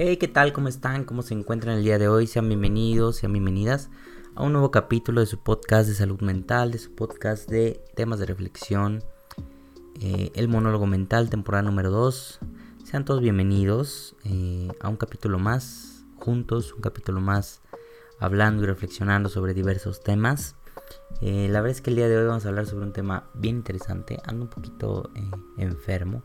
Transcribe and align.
Hey, 0.00 0.16
¿qué 0.16 0.28
tal? 0.28 0.52
¿Cómo 0.52 0.68
están? 0.68 1.02
¿Cómo 1.02 1.22
se 1.22 1.34
encuentran 1.34 1.76
el 1.76 1.82
día 1.82 1.98
de 1.98 2.06
hoy? 2.06 2.28
Sean 2.28 2.46
bienvenidos, 2.46 3.16
sean 3.16 3.32
bienvenidas 3.32 3.90
a 4.36 4.44
un 4.44 4.52
nuevo 4.52 4.70
capítulo 4.70 5.18
de 5.18 5.26
su 5.26 5.42
podcast 5.42 5.88
de 5.88 5.96
salud 5.96 6.20
mental, 6.20 6.70
de 6.70 6.78
su 6.78 6.94
podcast 6.94 7.50
de 7.50 7.82
temas 7.96 8.20
de 8.20 8.26
reflexión, 8.26 9.02
eh, 10.00 10.30
el 10.36 10.46
monólogo 10.46 10.86
mental, 10.86 11.30
temporada 11.30 11.64
número 11.64 11.90
2. 11.90 12.38
Sean 12.84 13.04
todos 13.04 13.20
bienvenidos 13.20 14.14
eh, 14.22 14.68
a 14.78 14.88
un 14.88 14.96
capítulo 14.96 15.40
más, 15.40 16.04
juntos, 16.14 16.74
un 16.74 16.80
capítulo 16.80 17.20
más, 17.20 17.60
hablando 18.20 18.62
y 18.62 18.66
reflexionando 18.66 19.28
sobre 19.28 19.52
diversos 19.52 20.00
temas. 20.00 20.54
Eh, 21.22 21.48
la 21.50 21.60
verdad 21.60 21.76
es 21.76 21.80
que 21.80 21.90
el 21.90 21.96
día 21.96 22.08
de 22.08 22.18
hoy 22.18 22.26
vamos 22.28 22.46
a 22.46 22.50
hablar 22.50 22.66
sobre 22.66 22.84
un 22.84 22.92
tema 22.92 23.30
bien 23.34 23.56
interesante. 23.56 24.20
Ando 24.26 24.44
un 24.44 24.50
poquito 24.50 25.10
enfermo, 25.56 26.22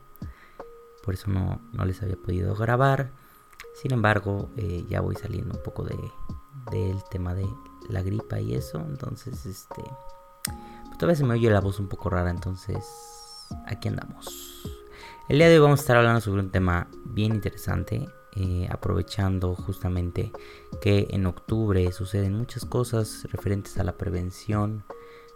por 1.04 1.16
eso 1.16 1.32
no, 1.32 1.60
no 1.74 1.86
les 1.86 2.04
había 2.04 2.18
podido 2.18 2.54
grabar. 2.54 3.23
Sin 3.74 3.94
embargo, 3.94 4.50
eh, 4.58 4.86
ya 4.88 5.02
voy 5.02 5.16
saliendo 5.16 5.56
un 5.56 5.64
poco 5.64 5.84
de 5.84 5.98
del 6.72 7.04
tema 7.10 7.34
de 7.34 7.48
la 7.90 8.02
gripa 8.02 8.40
y 8.40 8.56
eso. 8.56 8.80
Entonces, 8.80 9.46
este. 9.46 9.84
Pues 10.86 10.98
todavía 10.98 11.16
se 11.16 11.24
me 11.24 11.34
oye 11.34 11.50
la 11.50 11.62
voz 11.62 11.80
un 11.80 11.88
poco 11.88 12.10
rara. 12.10 12.30
Entonces, 12.30 12.86
aquí 13.66 13.88
andamos. 13.88 14.64
El 15.30 15.38
día 15.38 15.48
de 15.48 15.56
hoy 15.56 15.62
vamos 15.62 15.80
a 15.80 15.84
estar 15.84 15.98
hablando 15.98 16.22
sobre 16.22 16.42
un 16.42 16.52
tema 16.52 16.88
bien 17.06 17.34
interesante. 17.36 18.08
Eh, 18.36 18.68
aprovechando 18.72 19.54
justamente 19.54 20.32
que 20.82 21.06
en 21.12 21.28
octubre 21.28 21.92
suceden 21.92 22.34
muchas 22.34 22.66
cosas 22.66 23.28
referentes 23.32 23.78
a 23.78 23.84
la 23.84 23.96
prevención 23.96 24.86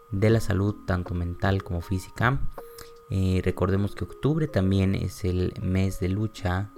de 0.09 0.31
la 0.31 0.39
salud, 0.39 0.75
tanto 0.87 1.13
mental 1.13 1.63
como 1.63 1.81
física. 1.81 2.39
Eh, 3.11 3.41
recordemos 3.43 3.93
que 3.93 4.03
octubre 4.03 4.47
también 4.47 4.95
es 4.95 5.25
el 5.25 5.53
mes 5.61 5.99
de 5.99 6.09
lucha 6.09 6.71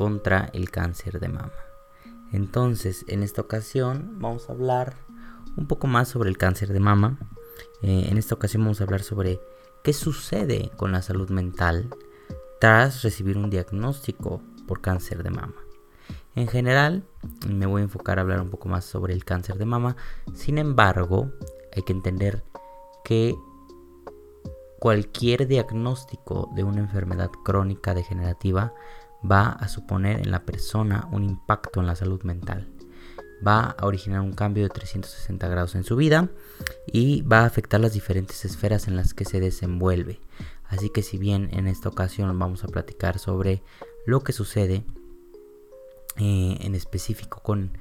contra 0.00 0.48
el 0.54 0.70
cáncer 0.70 1.20
de 1.20 1.28
mama. 1.28 1.52
Entonces, 2.32 3.04
en 3.06 3.22
esta 3.22 3.42
ocasión 3.42 4.18
vamos 4.18 4.48
a 4.48 4.54
hablar 4.54 4.94
un 5.58 5.66
poco 5.66 5.88
más 5.88 6.08
sobre 6.08 6.30
el 6.30 6.38
cáncer 6.38 6.72
de 6.72 6.80
mama. 6.80 7.18
Eh, 7.82 8.06
en 8.08 8.16
esta 8.16 8.34
ocasión 8.34 8.62
vamos 8.62 8.80
a 8.80 8.84
hablar 8.84 9.02
sobre 9.02 9.42
qué 9.84 9.92
sucede 9.92 10.70
con 10.78 10.90
la 10.90 11.02
salud 11.02 11.28
mental 11.28 11.90
tras 12.62 13.02
recibir 13.02 13.36
un 13.36 13.50
diagnóstico 13.50 14.40
por 14.66 14.80
cáncer 14.80 15.22
de 15.22 15.32
mama. 15.32 15.56
En 16.34 16.48
general, 16.48 17.04
me 17.46 17.66
voy 17.66 17.82
a 17.82 17.84
enfocar 17.84 18.18
a 18.18 18.22
hablar 18.22 18.40
un 18.40 18.48
poco 18.48 18.70
más 18.70 18.86
sobre 18.86 19.12
el 19.12 19.26
cáncer 19.26 19.58
de 19.58 19.66
mama. 19.66 19.96
Sin 20.32 20.56
embargo, 20.56 21.30
hay 21.76 21.82
que 21.82 21.92
entender 21.92 22.42
que 23.04 23.34
cualquier 24.78 25.46
diagnóstico 25.46 26.48
de 26.54 26.64
una 26.64 26.80
enfermedad 26.80 27.30
crónica 27.44 27.92
degenerativa 27.92 28.72
va 29.28 29.50
a 29.50 29.68
suponer 29.68 30.20
en 30.20 30.30
la 30.30 30.44
persona 30.44 31.08
un 31.12 31.24
impacto 31.24 31.80
en 31.80 31.86
la 31.86 31.96
salud 31.96 32.22
mental. 32.22 32.68
Va 33.46 33.74
a 33.78 33.86
originar 33.86 34.20
un 34.20 34.32
cambio 34.32 34.64
de 34.64 34.70
360 34.70 35.48
grados 35.48 35.74
en 35.74 35.84
su 35.84 35.96
vida 35.96 36.28
y 36.86 37.22
va 37.22 37.40
a 37.40 37.46
afectar 37.46 37.80
las 37.80 37.94
diferentes 37.94 38.44
esferas 38.44 38.86
en 38.86 38.96
las 38.96 39.14
que 39.14 39.24
se 39.24 39.40
desenvuelve. 39.40 40.20
Así 40.64 40.90
que 40.90 41.02
si 41.02 41.18
bien 41.18 41.48
en 41.52 41.66
esta 41.66 41.88
ocasión 41.88 42.38
vamos 42.38 42.64
a 42.64 42.68
platicar 42.68 43.18
sobre 43.18 43.62
lo 44.06 44.20
que 44.20 44.32
sucede 44.32 44.84
eh, 46.16 46.58
en 46.60 46.74
específico 46.74 47.40
con 47.42 47.76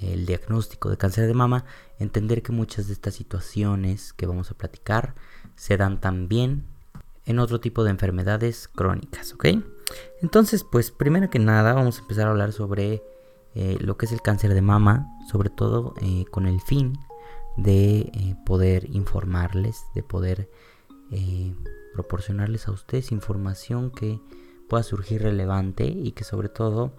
el 0.00 0.26
diagnóstico 0.26 0.90
de 0.90 0.98
cáncer 0.98 1.26
de 1.26 1.34
mama, 1.34 1.64
entender 1.98 2.42
que 2.42 2.52
muchas 2.52 2.86
de 2.88 2.92
estas 2.92 3.14
situaciones 3.14 4.12
que 4.12 4.26
vamos 4.26 4.50
a 4.50 4.54
platicar 4.54 5.14
se 5.54 5.76
dan 5.76 6.00
también 6.00 6.66
en 7.24 7.38
otro 7.38 7.60
tipo 7.60 7.84
de 7.84 7.90
enfermedades 7.90 8.68
crónicas, 8.68 9.32
¿ok? 9.32 9.46
Entonces, 10.22 10.64
pues 10.64 10.90
primero 10.90 11.30
que 11.30 11.38
nada 11.38 11.74
vamos 11.74 11.98
a 11.98 12.02
empezar 12.02 12.26
a 12.26 12.30
hablar 12.30 12.52
sobre 12.52 13.02
eh, 13.54 13.78
lo 13.80 13.96
que 13.96 14.06
es 14.06 14.12
el 14.12 14.22
cáncer 14.22 14.54
de 14.54 14.62
mama, 14.62 15.06
sobre 15.30 15.50
todo 15.50 15.94
eh, 16.02 16.24
con 16.30 16.46
el 16.46 16.60
fin 16.60 16.98
de 17.56 18.00
eh, 18.00 18.36
poder 18.44 18.88
informarles, 18.94 19.86
de 19.94 20.02
poder 20.02 20.50
proporcionarles 21.94 22.66
a 22.66 22.72
ustedes 22.72 23.12
información 23.12 23.92
que 23.92 24.20
pueda 24.68 24.82
surgir 24.82 25.22
relevante 25.22 25.84
y 25.86 26.10
que 26.10 26.24
sobre 26.24 26.48
todo 26.48 26.92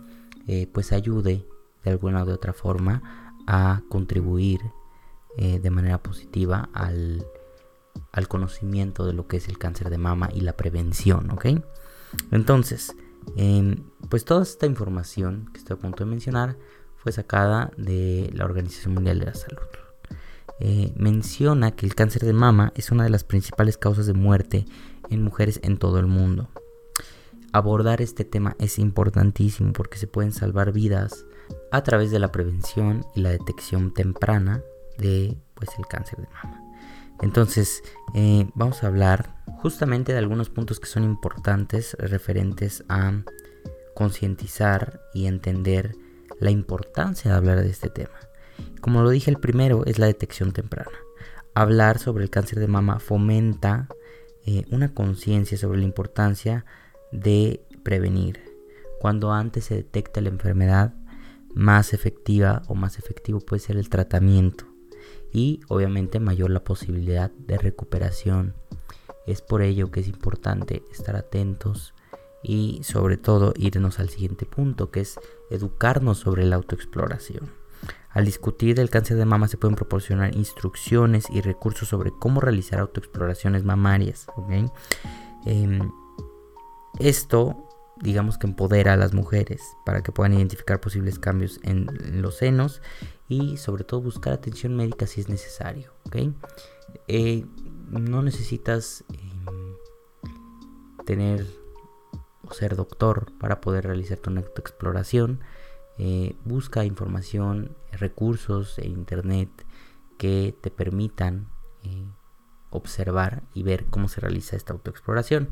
pues 0.71 0.93
ayude 0.93 1.45
de 1.83 1.91
alguna 1.91 2.23
u 2.23 2.29
otra 2.29 2.53
forma 2.53 3.33
a 3.47 3.81
contribuir 3.89 4.61
de 5.35 5.69
manera 5.69 6.01
positiva 6.01 6.69
al, 6.71 7.27
al 8.13 8.27
conocimiento 8.29 9.05
de 9.05 9.11
lo 9.11 9.27
que 9.27 9.37
es 9.37 9.49
el 9.49 9.57
cáncer 9.57 9.89
de 9.89 9.97
mama 9.97 10.29
y 10.33 10.39
la 10.39 10.53
prevención, 10.53 11.29
¿ok? 11.31 11.47
Entonces, 12.31 12.95
em, 13.35 13.84
pues 14.09 14.25
toda 14.25 14.44
esta 14.44 14.66
información 14.66 15.50
que 15.51 15.59
estoy 15.59 15.75
a 15.75 15.79
punto 15.79 16.03
de 16.03 16.09
mencionar 16.09 16.57
fue 16.95 17.12
sacada 17.12 17.72
de 17.78 18.29
la 18.34 18.45
Organización 18.45 18.94
Mundial 18.94 19.19
de 19.19 19.25
la 19.25 19.34
Salud. 19.34 19.59
Eh, 20.59 20.91
menciona 20.96 21.72
que 21.72 21.85
el 21.85 21.94
cáncer 21.94 22.23
de 22.23 22.34
mama 22.34 22.73
es 22.75 22.91
una 22.91 23.03
de 23.03 23.12
las 23.12 23.23
principales 23.23 23.78
causas 23.78 24.07
de 24.07 24.13
muerte 24.13 24.66
en 25.09 25.23
mujeres 25.23 25.59
en 25.63 25.78
todo 25.78 26.00
el 26.00 26.07
mundo. 26.07 26.50
Abordar 27.53 28.01
este 28.01 28.25
tema 28.25 28.56
es 28.59 28.79
importantísimo 28.79 29.73
porque 29.73 29.97
se 29.97 30.07
pueden 30.07 30.34
salvar 30.34 30.72
vidas 30.72 31.25
a 31.72 31.84
través 31.84 32.12
de 32.12 32.19
la 32.19 32.31
prevención 32.31 33.06
y 33.16 33.22
la 33.22 33.29
detección 33.29 33.94
temprana 33.94 34.62
de 34.97 35.38
pues, 35.53 35.69
el 35.78 35.85
cáncer 35.85 36.19
de 36.19 36.28
mama. 36.44 36.66
Entonces, 37.22 37.83
eh, 38.13 38.47
vamos 38.53 38.83
a 38.83 38.88
hablar 38.88 39.35
justamente 39.61 40.11
de 40.11 40.19
algunos 40.19 40.50
puntos 40.50 40.79
que 40.79 40.88
son 40.88 41.03
importantes 41.03 41.95
referentes 42.00 42.83
a 42.89 43.23
concientizar 43.95 45.01
y 45.13 45.25
entender 45.25 45.95
la 46.39 46.51
importancia 46.51 47.31
de 47.31 47.38
hablar 47.38 47.61
de 47.61 47.69
este 47.69 47.89
tema. 47.89 48.13
Como 48.81 49.01
lo 49.01 49.09
dije, 49.09 49.31
el 49.31 49.39
primero 49.39 49.85
es 49.85 49.97
la 49.97 50.05
detección 50.05 50.51
temprana. 50.51 50.91
Hablar 51.55 51.97
sobre 51.97 52.23
el 52.23 52.29
cáncer 52.29 52.59
de 52.59 52.67
mama 52.67 53.00
fomenta 53.00 53.88
eh, 54.45 54.66
una 54.69 54.94
conciencia 54.94 55.57
sobre 55.57 55.79
la 55.79 55.85
importancia 55.85 56.66
de 57.11 57.66
prevenir. 57.84 58.44
Cuando 58.99 59.31
antes 59.31 59.66
se 59.66 59.75
detecta 59.75 60.22
la 60.22 60.29
enfermedad, 60.29 60.94
más 61.53 61.94
efectiva 61.94 62.61
o 62.67 62.75
más 62.75 62.99
efectivo 62.99 63.39
puede 63.39 63.61
ser 63.61 63.78
el 63.78 63.89
tratamiento 63.89 64.76
y 65.31 65.61
obviamente 65.67 66.19
mayor 66.19 66.49
la 66.49 66.63
posibilidad 66.63 67.31
de 67.31 67.57
recuperación. 67.57 68.55
Es 69.25 69.41
por 69.41 69.61
ello 69.61 69.91
que 69.91 69.99
es 69.99 70.07
importante 70.07 70.83
estar 70.91 71.15
atentos 71.15 71.93
y 72.43 72.79
sobre 72.83 73.17
todo 73.17 73.53
irnos 73.57 73.99
al 73.99 74.09
siguiente 74.09 74.45
punto 74.45 74.89
que 74.89 75.01
es 75.01 75.19
educarnos 75.49 76.19
sobre 76.19 76.45
la 76.45 76.55
autoexploración. 76.55 77.51
Al 78.09 78.25
discutir 78.25 78.75
del 78.75 78.89
cáncer 78.89 79.17
de 79.17 79.25
mama 79.25 79.47
se 79.47 79.57
pueden 79.57 79.75
proporcionar 79.75 80.35
instrucciones 80.35 81.25
y 81.29 81.41
recursos 81.41 81.89
sobre 81.89 82.11
cómo 82.11 82.39
realizar 82.39 82.79
autoexploraciones 82.79 83.63
mamarias. 83.63 84.27
Em, 85.45 85.91
esto 86.99 87.66
digamos 88.02 88.38
que 88.38 88.47
empodera 88.47 88.94
a 88.94 88.97
las 88.97 89.13
mujeres 89.13 89.62
para 89.85 90.03
que 90.03 90.12
puedan 90.12 90.34
identificar 90.34 90.80
posibles 90.80 91.19
cambios 91.19 91.59
en, 91.63 91.88
los 92.22 92.38
senos 92.38 92.81
y 93.28 93.58
sobre 93.58 93.84
todo 93.84 94.02
buscar 94.02 94.34
atención 94.34 94.75
médica 94.75 95.08
si 95.08 95.22
es 95.22 95.30
necesario. 95.30 95.94
Eh, 97.08 97.46
no 97.90 98.22
necesitas 98.22 99.03
em, 99.09 99.75
tener 101.06 101.46
o 102.44 102.53
ser 102.53 102.75
doctor 102.75 103.31
para 103.40 103.62
poder 103.62 103.85
realizar 103.85 104.20
tu 104.20 104.32
exploración. 104.58 105.41
Eh, 105.97 106.35
busca 106.46 106.85
información, 106.85 107.76
recursos 107.91 108.78
en 108.79 108.91
internet 108.91 109.50
que 110.17 110.55
te 110.61 110.70
permitan 110.70 111.50
eh, 111.84 112.05
observar 112.70 113.43
y 113.53 113.64
ver 113.64 113.85
cómo 113.85 114.08
se 114.08 114.22
realiza 114.22 114.55
esta 114.55 114.73
autoexploración. 114.73 115.50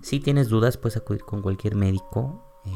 Si 0.00 0.20
tienes 0.20 0.48
dudas, 0.48 0.76
puedes 0.76 0.96
acudir 0.96 1.22
con 1.22 1.42
cualquier 1.42 1.74
médico 1.74 2.44
eh, 2.64 2.70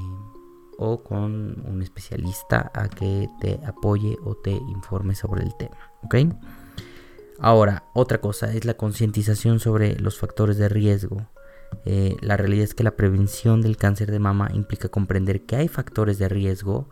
o 0.78 1.02
con 1.02 1.64
un 1.66 1.82
especialista 1.82 2.70
a 2.74 2.88
que 2.88 3.28
te 3.40 3.60
apoye 3.64 4.16
o 4.24 4.34
te 4.34 4.50
informe 4.50 5.14
sobre 5.14 5.42
el 5.42 5.54
tema. 5.56 5.76
¿Ok? 6.02 6.16
Ahora, 7.38 7.84
otra 7.94 8.20
cosa 8.20 8.52
es 8.52 8.64
la 8.64 8.74
concientización 8.74 9.60
sobre 9.60 9.98
los 9.98 10.19
factores 10.19 10.58
de 10.58 10.69
riesgo. 10.69 11.26
Eh, 11.84 12.16
la 12.20 12.36
realidad 12.36 12.64
es 12.64 12.74
que 12.74 12.84
la 12.84 12.96
prevención 12.96 13.62
del 13.62 13.76
cáncer 13.76 14.10
de 14.10 14.19
mama 14.19 14.50
implica 14.52 14.88
comprender 14.88 15.46
que 15.46 15.56
hay 15.56 15.69
factores 15.69 16.19
de 16.19 16.28
riesgo 16.28 16.88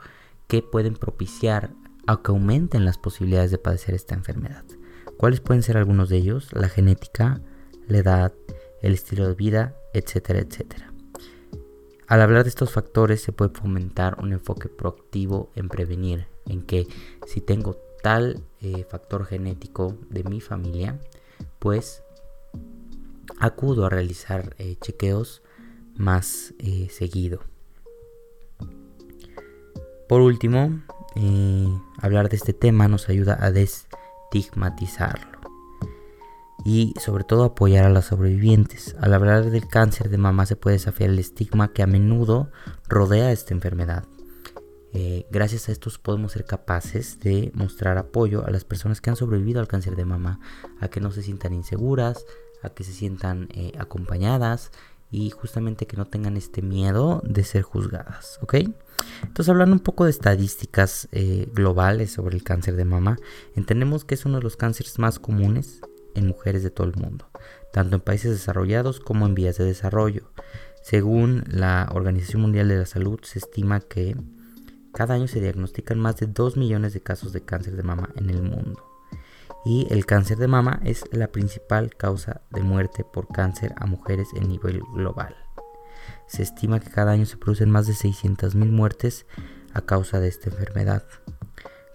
que 0.46 0.62
pueden 0.62 0.94
propiciar 0.94 1.70
a 2.06 2.22
que 2.22 2.32
aumenten 2.32 2.84
las 2.84 2.98
posibilidades 2.98 3.50
de 3.50 3.58
padecer 3.58 3.94
esta 3.94 4.14
enfermedad. 4.14 4.64
¿Cuáles 5.16 5.40
pueden 5.40 5.62
ser 5.62 5.76
algunos 5.76 6.08
de 6.08 6.16
ellos? 6.16 6.48
La 6.52 6.68
genética, 6.68 7.40
la 7.86 7.98
edad, 7.98 8.32
el 8.82 8.94
estilo 8.94 9.26
de 9.28 9.34
vida, 9.34 9.76
etcétera, 9.92 10.40
etcétera. 10.40 10.92
Al 12.06 12.22
hablar 12.22 12.42
de 12.42 12.48
estos 12.48 12.72
factores 12.72 13.22
se 13.22 13.32
puede 13.32 13.54
fomentar 13.54 14.16
un 14.20 14.32
enfoque 14.32 14.68
proactivo 14.68 15.50
en 15.54 15.68
prevenir, 15.68 16.26
en 16.44 16.62
que 16.62 16.88
si 17.26 17.40
tengo 17.40 17.76
tal 18.02 18.42
eh, 18.60 18.84
factor 18.84 19.26
genético 19.26 19.96
de 20.08 20.24
mi 20.24 20.40
familia, 20.40 20.98
pues 21.58 22.02
acudo 23.38 23.86
a 23.86 23.90
realizar 23.90 24.56
eh, 24.58 24.76
chequeos 24.80 25.42
más 25.96 26.52
eh, 26.58 26.88
seguido. 26.90 27.42
Por 30.08 30.20
último, 30.22 30.82
hablar 32.02 32.28
de 32.28 32.36
este 32.36 32.52
tema 32.52 32.88
nos 32.88 33.08
ayuda 33.08 33.38
a 33.40 33.52
destigmatizarlo 33.52 35.39
y 36.64 36.94
sobre 37.00 37.24
todo 37.24 37.44
apoyar 37.44 37.84
a 37.86 37.90
los 37.90 38.06
sobrevivientes. 38.06 38.96
Al 39.00 39.14
hablar 39.14 39.50
del 39.50 39.66
cáncer 39.68 40.10
de 40.10 40.18
mama 40.18 40.46
se 40.46 40.56
puede 40.56 40.76
desafiar 40.76 41.10
el 41.10 41.18
estigma 41.18 41.72
que 41.72 41.82
a 41.82 41.86
menudo 41.86 42.50
rodea 42.88 43.32
esta 43.32 43.54
enfermedad. 43.54 44.04
Eh, 44.92 45.26
gracias 45.30 45.68
a 45.68 45.72
estos 45.72 45.98
podemos 45.98 46.32
ser 46.32 46.44
capaces 46.44 47.20
de 47.20 47.52
mostrar 47.54 47.96
apoyo 47.96 48.44
a 48.44 48.50
las 48.50 48.64
personas 48.64 49.00
que 49.00 49.10
han 49.10 49.16
sobrevivido 49.16 49.60
al 49.60 49.68
cáncer 49.68 49.94
de 49.94 50.04
mama, 50.04 50.40
a 50.80 50.88
que 50.88 51.00
no 51.00 51.12
se 51.12 51.22
sientan 51.22 51.52
inseguras, 51.52 52.24
a 52.62 52.70
que 52.70 52.82
se 52.82 52.92
sientan 52.92 53.48
eh, 53.52 53.72
acompañadas 53.78 54.72
y 55.12 55.30
justamente 55.30 55.86
que 55.86 55.96
no 55.96 56.06
tengan 56.06 56.36
este 56.36 56.62
miedo 56.62 57.20
de 57.24 57.44
ser 57.44 57.62
juzgadas, 57.62 58.38
¿ok? 58.42 58.54
Entonces 59.22 59.48
hablando 59.48 59.74
un 59.74 59.80
poco 59.80 60.04
de 60.04 60.10
estadísticas 60.10 61.08
eh, 61.12 61.48
globales 61.52 62.12
sobre 62.12 62.36
el 62.36 62.42
cáncer 62.42 62.76
de 62.76 62.84
mama, 62.84 63.16
entendemos 63.54 64.04
que 64.04 64.14
es 64.14 64.24
uno 64.24 64.38
de 64.38 64.42
los 64.42 64.56
cánceres 64.56 64.98
más 64.98 65.18
comunes 65.18 65.80
en 66.14 66.26
mujeres 66.26 66.62
de 66.62 66.70
todo 66.70 66.86
el 66.86 66.96
mundo, 66.96 67.28
tanto 67.72 67.96
en 67.96 68.02
países 68.02 68.32
desarrollados 68.32 69.00
como 69.00 69.26
en 69.26 69.34
vías 69.34 69.58
de 69.58 69.64
desarrollo. 69.64 70.30
Según 70.82 71.44
la 71.48 71.88
Organización 71.92 72.42
Mundial 72.42 72.68
de 72.68 72.78
la 72.78 72.86
Salud, 72.86 73.20
se 73.22 73.38
estima 73.38 73.80
que 73.80 74.16
cada 74.92 75.14
año 75.14 75.28
se 75.28 75.40
diagnostican 75.40 75.98
más 75.98 76.16
de 76.16 76.26
2 76.26 76.56
millones 76.56 76.94
de 76.94 77.00
casos 77.00 77.32
de 77.32 77.42
cáncer 77.42 77.76
de 77.76 77.82
mama 77.82 78.10
en 78.16 78.30
el 78.30 78.42
mundo. 78.42 78.84
Y 79.64 79.86
el 79.90 80.06
cáncer 80.06 80.38
de 80.38 80.48
mama 80.48 80.80
es 80.84 81.04
la 81.12 81.28
principal 81.28 81.94
causa 81.94 82.40
de 82.50 82.62
muerte 82.62 83.04
por 83.04 83.28
cáncer 83.28 83.74
a 83.76 83.86
mujeres 83.86 84.28
en 84.34 84.48
nivel 84.48 84.80
global. 84.94 85.36
Se 86.26 86.42
estima 86.42 86.80
que 86.80 86.90
cada 86.90 87.12
año 87.12 87.26
se 87.26 87.36
producen 87.36 87.70
más 87.70 87.86
de 87.86 87.92
600.000 87.92 88.54
muertes 88.70 89.26
a 89.74 89.82
causa 89.82 90.18
de 90.18 90.28
esta 90.28 90.48
enfermedad. 90.48 91.04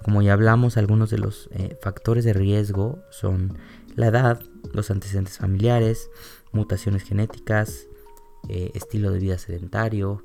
Como 0.04 0.22
ya 0.22 0.34
hablamos, 0.34 0.78
algunos 0.78 1.10
de 1.10 1.18
los 1.18 1.50
eh, 1.52 1.78
factores 1.82 2.24
de 2.24 2.34
riesgo 2.34 3.00
son 3.10 3.58
la 3.96 4.08
edad, 4.08 4.42
los 4.74 4.92
antecedentes 4.92 5.38
familiares, 5.38 6.10
mutaciones 6.52 7.04
genéticas, 7.04 7.88
eh, 8.50 8.72
estilo 8.76 9.12
de 9.12 9.20
vida 9.20 9.38
sedentario 9.38 10.24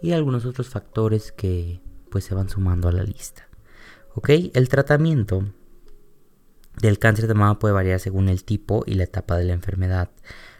y 0.00 0.12
algunos 0.12 0.44
otros 0.44 0.68
factores 0.68 1.32
que 1.32 1.80
pues 2.10 2.24
se 2.24 2.34
van 2.34 2.48
sumando 2.48 2.88
a 2.88 2.92
la 2.92 3.04
lista. 3.04 3.48
¿Ok? 4.14 4.30
El 4.54 4.68
tratamiento 4.68 5.44
del 6.80 6.98
cáncer 6.98 7.26
de 7.26 7.34
mama 7.34 7.58
puede 7.58 7.74
variar 7.74 8.00
según 8.00 8.28
el 8.28 8.44
tipo 8.44 8.84
y 8.86 8.94
la 8.94 9.04
etapa 9.04 9.36
de 9.36 9.44
la 9.44 9.52
enfermedad. 9.52 10.10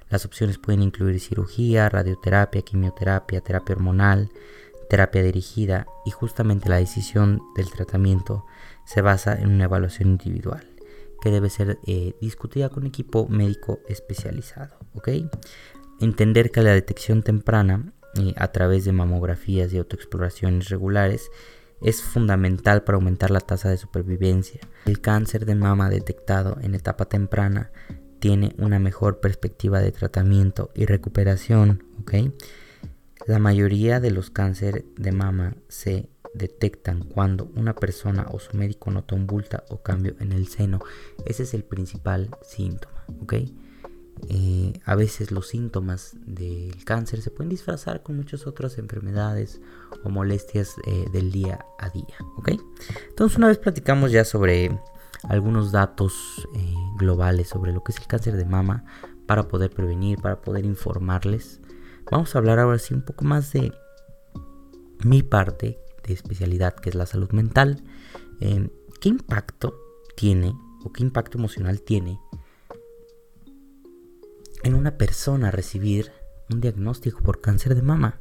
Las 0.09 0.25
opciones 0.25 0.59
pueden 0.59 0.83
incluir 0.83 1.21
cirugía, 1.21 1.89
radioterapia, 1.89 2.63
quimioterapia, 2.63 3.41
terapia 3.41 3.75
hormonal, 3.75 4.31
terapia 4.91 5.23
dirigida 5.23 5.87
y 6.05 6.11
justamente 6.11 6.69
la 6.69 6.77
decisión 6.77 7.41
del 7.57 7.71
tratamiento 7.71 8.45
se 8.85 9.01
basa 9.01 9.41
en 9.41 9.51
una 9.51 9.65
evaluación 9.65 10.11
individual 10.11 10.72
que 11.23 11.31
debe 11.31 11.51
ser 11.51 11.79
eh, 11.87 12.15
discutida 12.21 12.69
con 12.69 12.85
equipo 12.85 13.29
médico 13.29 13.79
especializado. 13.89 14.77
¿ok? 14.95 15.09
Entender 16.01 16.51
que 16.51 16.63
la 16.63 16.73
detección 16.73 17.23
temprana 17.23 17.93
eh, 18.17 18.35
a 18.37 18.49
través 18.49 18.85
de 18.85 18.93
mamografías 18.93 19.73
y 19.73 19.79
autoexploraciones 19.79 20.69
regulares 20.69 21.31
es 21.81 22.03
fundamental 22.03 22.83
para 22.83 22.97
aumentar 22.97 23.31
la 23.31 23.41
tasa 23.41 23.71
de 23.71 23.77
supervivencia. 23.77 24.61
El 24.85 25.01
cáncer 25.01 25.47
de 25.47 25.55
mama 25.55 25.91
detectado 25.91 26.59
en 26.61 26.75
etapa 26.75 27.05
temprana 27.05 27.71
tiene 28.19 28.55
una 28.59 28.81
mejor 28.81 29.21
perspectiva 29.21 29.81
de 29.81 29.93
tratamiento 29.93 30.73
y 30.75 30.87
recuperación. 30.87 31.85
¿ok? 32.01 32.15
La 33.29 33.39
mayoría 33.39 34.01
de 34.01 34.11
los 34.11 34.31
cánceres 34.31 34.85
de 34.97 35.13
mama 35.13 35.55
se 35.69 36.09
detectan 36.35 37.05
cuando 37.05 37.51
una 37.57 37.75
persona 37.75 38.27
o 38.31 38.39
su 38.39 38.57
médico 38.57 38.91
nota 38.91 39.15
un 39.15 39.27
bulta 39.27 39.65
o 39.69 39.83
cambio 39.83 40.15
en 40.21 40.33
el 40.33 40.49
seno. 40.49 40.81
Ese 41.27 41.43
es 41.45 41.55
el 41.55 41.65
principal 41.65 42.31
síntoma, 42.43 43.05
¿ok? 43.23 43.35
Eh, 44.29 44.73
a 44.85 44.95
veces 44.95 45.33
los 45.33 45.49
síntomas 45.49 46.15
del 46.27 46.85
cáncer 46.85 47.23
se 47.23 47.31
pueden 47.31 47.51
disfrazar 47.51 48.03
con 48.03 48.17
muchas 48.17 48.47
otras 48.47 48.79
enfermedades 48.79 49.61
o 50.05 50.11
molestias 50.11 50.77
eh, 50.87 51.07
del 51.13 51.33
día 51.33 51.67
a 51.79 51.91
día, 51.91 52.17
¿ok? 52.37 52.53
Entonces 53.09 53.37
una 53.37 53.49
vez 53.49 53.59
platicamos 53.59 54.13
ya 54.13 54.25
sobre 54.25 54.79
algunos 55.25 55.73
datos 55.73 56.49
eh, 56.55 56.75
globales 56.99 57.49
sobre 57.49 57.73
lo 57.73 57.83
que 57.83 57.93
es 57.93 57.99
el 57.99 58.07
cáncer 58.07 58.37
de 58.37 58.45
mama 58.45 58.85
para 59.27 59.49
poder 59.49 59.71
prevenir, 59.71 60.19
para 60.19 60.41
poder 60.41 60.65
informarles. 60.65 61.61
Vamos 62.11 62.35
a 62.35 62.39
hablar 62.39 62.59
ahora 62.59 62.79
sí 62.79 62.95
un 62.95 63.03
poco 63.03 63.25
más 63.25 63.53
de 63.53 63.73
mi 65.05 65.23
parte 65.23 65.79
de 66.07 66.15
especialidad 66.15 66.75
que 66.75 66.91
es 66.91 66.95
la 66.95 67.07
salud 67.07 67.31
mental, 67.33 67.83
eh, 68.41 68.69
¿qué 69.01 69.09
impacto 69.09 69.75
tiene 70.17 70.55
o 70.85 70.93
qué 70.93 71.03
impacto 71.03 71.39
emocional 71.39 71.83
tiene 71.83 72.19
en 74.63 74.75
una 74.75 74.97
persona 74.97 75.51
recibir 75.51 76.13
un 76.51 76.61
diagnóstico 76.61 77.23
por 77.23 77.41
cáncer 77.41 77.75
de 77.75 77.83
mama? 77.83 78.21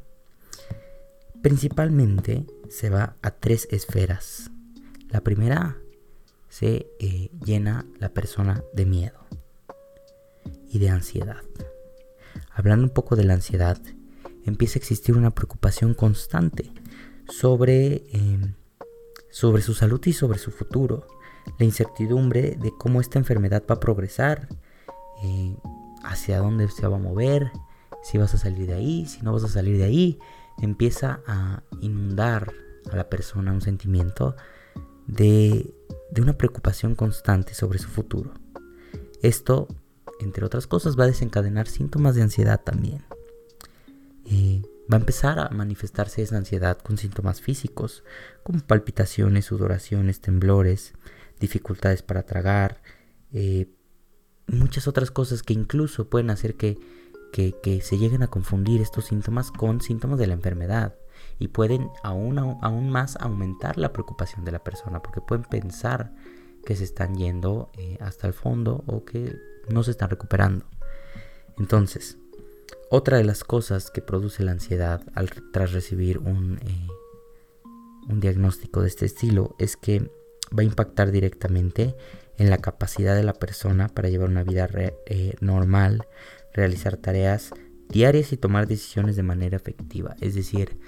Principalmente 1.42 2.46
se 2.68 2.88
va 2.88 3.16
a 3.20 3.32
tres 3.32 3.66
esferas. 3.70 4.50
La 5.08 5.22
primera 5.22 5.78
se 6.48 6.86
eh, 7.00 7.30
llena 7.44 7.86
la 7.98 8.10
persona 8.10 8.62
de 8.72 8.86
miedo 8.86 9.18
y 10.68 10.78
de 10.78 10.88
ansiedad. 10.88 11.42
Hablando 12.50 12.84
un 12.84 12.90
poco 12.92 13.16
de 13.16 13.24
la 13.24 13.34
ansiedad, 13.34 13.78
empieza 14.44 14.78
a 14.78 14.80
existir 14.80 15.16
una 15.16 15.30
preocupación 15.30 15.94
constante 15.94 16.70
sobre, 17.32 18.04
em, 18.12 18.54
sobre 19.30 19.62
su 19.62 19.74
salud 19.74 20.00
y 20.04 20.12
sobre 20.12 20.38
su 20.38 20.50
futuro. 20.50 21.06
La 21.58 21.64
incertidumbre 21.64 22.56
de 22.60 22.72
cómo 22.78 23.00
esta 23.00 23.18
enfermedad 23.18 23.64
va 23.68 23.76
a 23.76 23.80
progresar, 23.80 24.48
eh, 25.24 25.56
hacia 26.04 26.38
dónde 26.38 26.68
se 26.68 26.86
va 26.86 26.96
a 26.96 27.00
mover, 27.00 27.50
si 28.02 28.18
vas 28.18 28.34
a 28.34 28.38
salir 28.38 28.66
de 28.66 28.74
ahí, 28.74 29.06
si 29.06 29.22
no 29.22 29.32
vas 29.32 29.44
a 29.44 29.48
salir 29.48 29.78
de 29.78 29.84
ahí, 29.84 30.18
empieza 30.60 31.20
a 31.26 31.62
inundar 31.80 32.52
a 32.90 32.96
la 32.96 33.08
persona 33.08 33.52
un 33.52 33.60
sentimiento 33.60 34.36
de, 35.06 35.72
de 36.10 36.22
una 36.22 36.36
preocupación 36.36 36.94
constante 36.94 37.54
sobre 37.54 37.78
su 37.78 37.88
futuro. 37.88 38.32
Esto, 39.22 39.68
entre 40.20 40.44
otras 40.44 40.66
cosas, 40.66 40.98
va 40.98 41.04
a 41.04 41.08
desencadenar 41.08 41.68
síntomas 41.68 42.14
de 42.14 42.22
ansiedad 42.22 42.60
también. 42.62 43.04
Eh, 44.26 44.62
va 44.90 44.96
a 44.96 45.00
empezar 45.00 45.38
a 45.38 45.48
manifestarse 45.50 46.22
esa 46.22 46.36
ansiedad 46.36 46.78
con 46.78 46.98
síntomas 46.98 47.40
físicos, 47.40 48.04
como 48.42 48.60
palpitaciones, 48.60 49.46
sudoraciones, 49.46 50.20
temblores, 50.20 50.94
dificultades 51.40 52.02
para 52.02 52.24
tragar, 52.24 52.82
eh, 53.32 53.68
muchas 54.46 54.88
otras 54.88 55.10
cosas 55.10 55.42
que 55.42 55.54
incluso 55.54 56.08
pueden 56.08 56.30
hacer 56.30 56.56
que, 56.56 56.78
que, 57.32 57.80
se 57.82 57.98
lleguen 57.98 58.22
a 58.22 58.28
confundir 58.28 58.80
estos 58.80 59.06
síntomas 59.06 59.50
con 59.50 59.80
síntomas 59.80 60.18
de 60.18 60.26
la 60.26 60.34
enfermedad 60.34 60.94
y 61.38 61.48
pueden 61.48 61.88
aún, 62.02 62.38
aún 62.38 62.90
más 62.90 63.16
aumentar 63.16 63.78
la 63.78 63.92
preocupación 63.92 64.44
de 64.44 64.52
la 64.52 64.62
persona 64.62 65.00
porque 65.00 65.20
pueden 65.20 65.44
pensar 65.44 66.12
que 66.64 66.76
se 66.76 66.84
están 66.84 67.16
yendo 67.16 67.70
eh, 67.78 67.96
hasta 68.00 68.26
el 68.26 68.34
fondo 68.34 68.84
o 68.86 69.04
que 69.04 69.36
no 69.68 69.82
se 69.82 69.92
están 69.92 70.10
recuperando. 70.10 70.66
Entonces, 71.58 72.18
otra 72.94 73.16
de 73.16 73.24
las 73.24 73.42
cosas 73.42 73.90
que 73.90 74.02
produce 74.02 74.44
la 74.44 74.52
ansiedad 74.52 75.00
al, 75.14 75.30
tras 75.50 75.72
recibir 75.72 76.18
un, 76.18 76.58
eh, 76.62 76.88
un 78.06 78.20
diagnóstico 78.20 78.82
de 78.82 78.88
este 78.88 79.06
estilo 79.06 79.56
es 79.58 79.78
que 79.78 80.10
va 80.50 80.60
a 80.60 80.64
impactar 80.64 81.10
directamente 81.10 81.96
en 82.36 82.50
la 82.50 82.58
capacidad 82.58 83.16
de 83.16 83.22
la 83.22 83.32
persona 83.32 83.88
para 83.88 84.10
llevar 84.10 84.28
una 84.28 84.44
vida 84.44 84.68
eh, 85.06 85.34
normal, 85.40 86.06
realizar 86.52 86.98
tareas 86.98 87.52
diarias 87.88 88.30
y 88.34 88.36
tomar 88.36 88.66
decisiones 88.66 89.16
de 89.16 89.22
manera 89.22 89.56
efectiva. 89.56 90.14
Es 90.20 90.34
decir, 90.34 90.78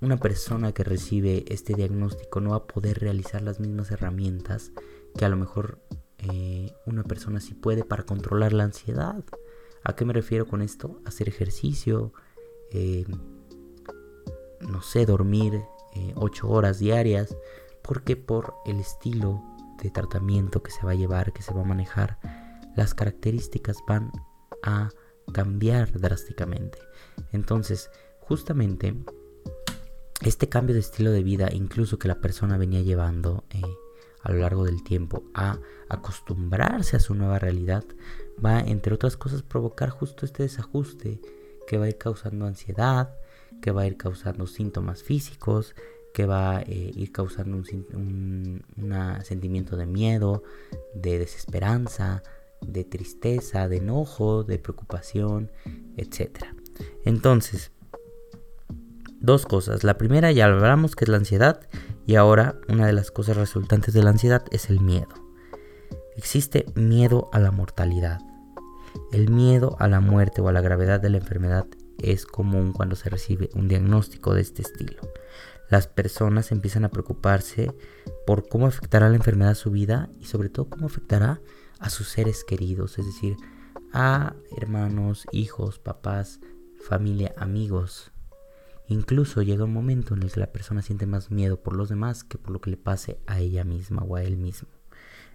una 0.00 0.16
persona 0.16 0.72
que 0.72 0.82
recibe 0.82 1.44
este 1.46 1.74
diagnóstico 1.74 2.40
no 2.40 2.50
va 2.50 2.56
a 2.56 2.66
poder 2.66 2.98
realizar 2.98 3.42
las 3.42 3.60
mismas 3.60 3.92
herramientas 3.92 4.72
que 5.16 5.24
a 5.24 5.28
lo 5.28 5.36
mejor 5.36 5.78
eh, 6.18 6.72
una 6.84 7.04
persona 7.04 7.38
sí 7.38 7.54
puede 7.54 7.84
para 7.84 8.02
controlar 8.02 8.52
la 8.52 8.64
ansiedad. 8.64 9.22
¿A 9.88 9.94
qué 9.94 10.04
me 10.04 10.12
refiero 10.12 10.48
con 10.48 10.62
esto? 10.62 11.00
Hacer 11.04 11.28
ejercicio, 11.28 12.12
eh, 12.72 13.04
no 14.68 14.82
sé, 14.82 15.06
dormir 15.06 15.62
eh, 15.94 16.12
ocho 16.16 16.48
horas 16.48 16.80
diarias, 16.80 17.36
porque 17.82 18.16
por 18.16 18.54
el 18.66 18.80
estilo 18.80 19.44
de 19.80 19.92
tratamiento 19.92 20.60
que 20.60 20.72
se 20.72 20.84
va 20.84 20.90
a 20.90 20.96
llevar, 20.96 21.32
que 21.32 21.42
se 21.42 21.54
va 21.54 21.60
a 21.60 21.66
manejar, 21.66 22.18
las 22.74 22.94
características 22.94 23.76
van 23.86 24.10
a 24.64 24.90
cambiar 25.32 25.92
drásticamente. 25.92 26.78
Entonces, 27.30 27.88
justamente, 28.18 28.92
este 30.22 30.48
cambio 30.48 30.74
de 30.74 30.80
estilo 30.80 31.12
de 31.12 31.22
vida, 31.22 31.48
incluso 31.52 31.96
que 31.96 32.08
la 32.08 32.20
persona 32.20 32.58
venía 32.58 32.82
llevando 32.82 33.44
eh, 33.50 33.62
a 34.26 34.32
lo 34.32 34.38
largo 34.40 34.64
del 34.64 34.82
tiempo 34.82 35.22
a 35.34 35.60
acostumbrarse 35.88 36.96
a 36.96 37.00
su 37.00 37.14
nueva 37.14 37.38
realidad, 37.38 37.84
va, 38.44 38.58
entre 38.60 38.92
otras 38.92 39.16
cosas, 39.16 39.42
provocar 39.42 39.90
justo 39.90 40.26
este 40.26 40.42
desajuste 40.42 41.20
que 41.68 41.78
va 41.78 41.84
a 41.84 41.88
ir 41.88 41.96
causando 41.96 42.44
ansiedad, 42.44 43.14
que 43.62 43.70
va 43.70 43.82
a 43.82 43.86
ir 43.86 43.96
causando 43.96 44.48
síntomas 44.48 45.04
físicos, 45.04 45.76
que 46.12 46.26
va 46.26 46.56
a 46.56 46.62
eh, 46.62 46.90
ir 46.96 47.12
causando 47.12 47.56
un, 47.56 48.64
sentimiento 49.22 49.76
de 49.76 49.86
miedo, 49.86 50.42
de 50.92 51.20
desesperanza, 51.20 52.24
de 52.60 52.82
tristeza, 52.82 53.68
de 53.68 53.76
enojo, 53.76 54.42
de 54.42 54.58
preocupación, 54.58 55.52
etc. 55.96 56.46
Entonces, 57.04 57.70
dos 59.20 59.46
cosas. 59.46 59.84
La 59.84 59.98
primera 59.98 60.32
ya 60.32 60.46
hablamos 60.46 60.96
que 60.96 61.04
es 61.04 61.10
la 61.10 61.18
ansiedad 61.18 61.60
y 62.06 62.14
ahora 62.14 62.58
una 62.68 62.86
de 62.86 62.92
las 62.92 63.10
cosas 63.10 63.36
resultantes 63.36 63.92
de 63.92 64.02
la 64.02 64.10
ansiedad 64.10 64.44
es 64.50 64.70
el 64.70 64.80
miedo. 64.80 65.08
Existe 66.16 66.64
miedo 66.74 67.28
a 67.32 67.40
la 67.40 67.50
mortalidad. 67.50 68.20
El 69.12 69.30
miedo 69.30 69.76
a 69.78 69.88
la 69.88 70.00
muerte 70.00 70.40
o 70.40 70.48
a 70.48 70.52
la 70.52 70.60
gravedad 70.60 71.00
de 71.00 71.10
la 71.10 71.18
enfermedad 71.18 71.66
es 71.98 72.24
común 72.24 72.72
cuando 72.72 72.96
se 72.96 73.10
recibe 73.10 73.50
un 73.54 73.68
diagnóstico 73.68 74.34
de 74.34 74.42
este 74.42 74.62
estilo. 74.62 75.02
Las 75.68 75.88
personas 75.88 76.52
empiezan 76.52 76.84
a 76.84 76.90
preocuparse 76.90 77.74
por 78.26 78.48
cómo 78.48 78.66
afectará 78.66 79.08
la 79.08 79.16
enfermedad 79.16 79.52
a 79.52 79.56
su 79.56 79.70
vida 79.70 80.08
y 80.20 80.26
sobre 80.26 80.48
todo 80.48 80.70
cómo 80.70 80.86
afectará 80.86 81.40
a 81.80 81.90
sus 81.90 82.08
seres 82.08 82.44
queridos, 82.44 82.98
es 82.98 83.06
decir, 83.06 83.36
a 83.92 84.34
hermanos, 84.56 85.26
hijos, 85.32 85.78
papás, 85.78 86.40
familia, 86.78 87.34
amigos. 87.36 88.12
Incluso 88.88 89.42
llega 89.42 89.64
un 89.64 89.72
momento 89.72 90.14
en 90.14 90.22
el 90.22 90.30
que 90.30 90.40
la 90.40 90.52
persona 90.52 90.82
siente 90.82 91.06
más 91.06 91.30
miedo 91.30 91.60
por 91.60 91.76
los 91.76 91.88
demás 91.88 92.24
que 92.24 92.38
por 92.38 92.52
lo 92.52 92.60
que 92.60 92.70
le 92.70 92.76
pase 92.76 93.18
a 93.26 93.40
ella 93.40 93.64
misma 93.64 94.02
o 94.02 94.16
a 94.16 94.22
él 94.22 94.36
mismo. 94.36 94.68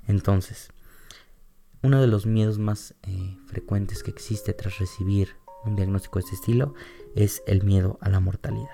Entonces, 0.07 0.71
uno 1.83 1.99
de 1.99 2.07
los 2.07 2.25
miedos 2.25 2.59
más 2.59 2.95
eh, 3.03 3.37
frecuentes 3.47 4.03
que 4.03 4.11
existe 4.11 4.53
tras 4.53 4.79
recibir 4.79 5.29
un 5.65 5.75
diagnóstico 5.75 6.19
de 6.19 6.25
este 6.25 6.35
estilo 6.35 6.73
es 7.15 7.43
el 7.47 7.63
miedo 7.63 7.97
a 8.01 8.09
la 8.09 8.19
mortalidad. 8.19 8.69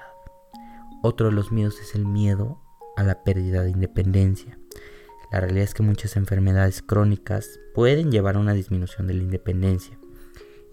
Otro 1.02 1.28
de 1.28 1.34
los 1.34 1.52
miedos 1.52 1.80
es 1.80 1.96
el 1.96 2.06
miedo 2.06 2.62
a 2.96 3.04
la 3.04 3.24
pérdida 3.24 3.64
de 3.64 3.72
independencia. 3.72 4.60
La 5.32 5.40
realidad 5.42 5.64
es 5.64 5.74
que 5.74 5.84
muchas 5.84 6.16
enfermedades 6.16 6.82
crónicas 6.82 7.60
pueden 7.74 8.12
llevar 8.12 8.36
a 8.36 8.40
una 8.40 8.54
disminución 8.54 9.08
de 9.08 9.14
la 9.14 9.24
independencia 9.24 10.00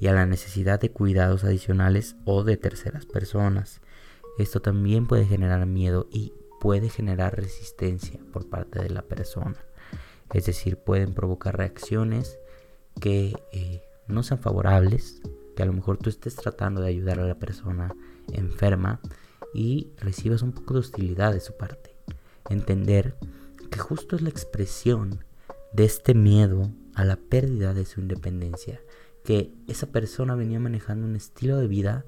y 0.01 0.07
a 0.07 0.13
la 0.13 0.27
necesidad 0.27 0.81
de 0.81 0.91
cuidados 0.91 1.45
adicionales 1.45 2.17
o 2.25 2.45
de 2.45 2.57
terceras 2.57 3.07
personas. 3.07 3.81
Esto 4.39 4.61
también 4.61 5.07
puede 5.07 5.27
generar 5.27 5.67
miedo 5.67 6.09
y 6.11 6.33
puede 6.61 6.89
generar 6.89 7.37
resistencia 7.37 8.19
por 8.33 8.49
parte 8.49 8.81
de 8.81 8.91
la 8.91 9.03
persona. 9.03 9.57
Es 10.33 10.47
decir, 10.47 10.79
pueden 10.79 11.15
provocar 11.15 11.57
reacciones 11.57 12.39
que 13.01 13.35
eh, 13.53 13.83
no 14.09 14.23
sean 14.23 14.41
favorables, 14.41 15.21
que 15.55 15.63
a 15.63 15.67
lo 15.67 15.73
mejor 15.73 15.99
tú 15.99 16.11
estés 16.11 16.35
tratando 16.37 16.81
de 16.81 16.89
ayudar 16.89 17.21
a 17.21 17.27
la 17.27 17.39
persona 17.39 17.95
enferma 18.33 19.01
y 19.53 19.93
recibas 19.99 20.43
un 20.43 20.53
poco 20.53 20.75
de 20.75 20.81
hostilidad 20.81 21.33
de 21.33 21.41
su 21.41 21.57
parte. 21.57 21.95
Entender 22.51 23.17
que 23.71 23.79
justo 23.79 24.17
es 24.17 24.23
la 24.23 24.31
expresión 24.31 25.25
de 25.73 25.85
este 25.85 26.15
miedo 26.15 26.71
a 26.95 27.05
la 27.05 27.17
pérdida 27.17 27.75
de 27.75 27.85
su 27.85 28.01
independencia, 28.01 28.81
que 29.25 29.53
esa 29.69 29.87
persona 29.87 30.35
venía 30.35 30.61
manejando 30.61 31.07
un 31.07 31.17
estilo 31.17 31.59
de 31.59 31.67
vida 31.67 32.05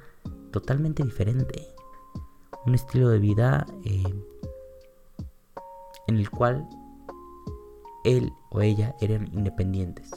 totalmente 0.50 1.02
diferente, 1.02 1.75
un 2.67 2.75
estilo 2.75 3.09
de 3.09 3.19
vida 3.19 3.67
eh, 3.85 4.03
en 6.09 6.17
el 6.17 6.31
cual 6.31 6.69
él 8.05 8.33
o 8.51 8.61
ella 8.61 8.95
eran 9.01 9.29
independientes, 9.33 10.11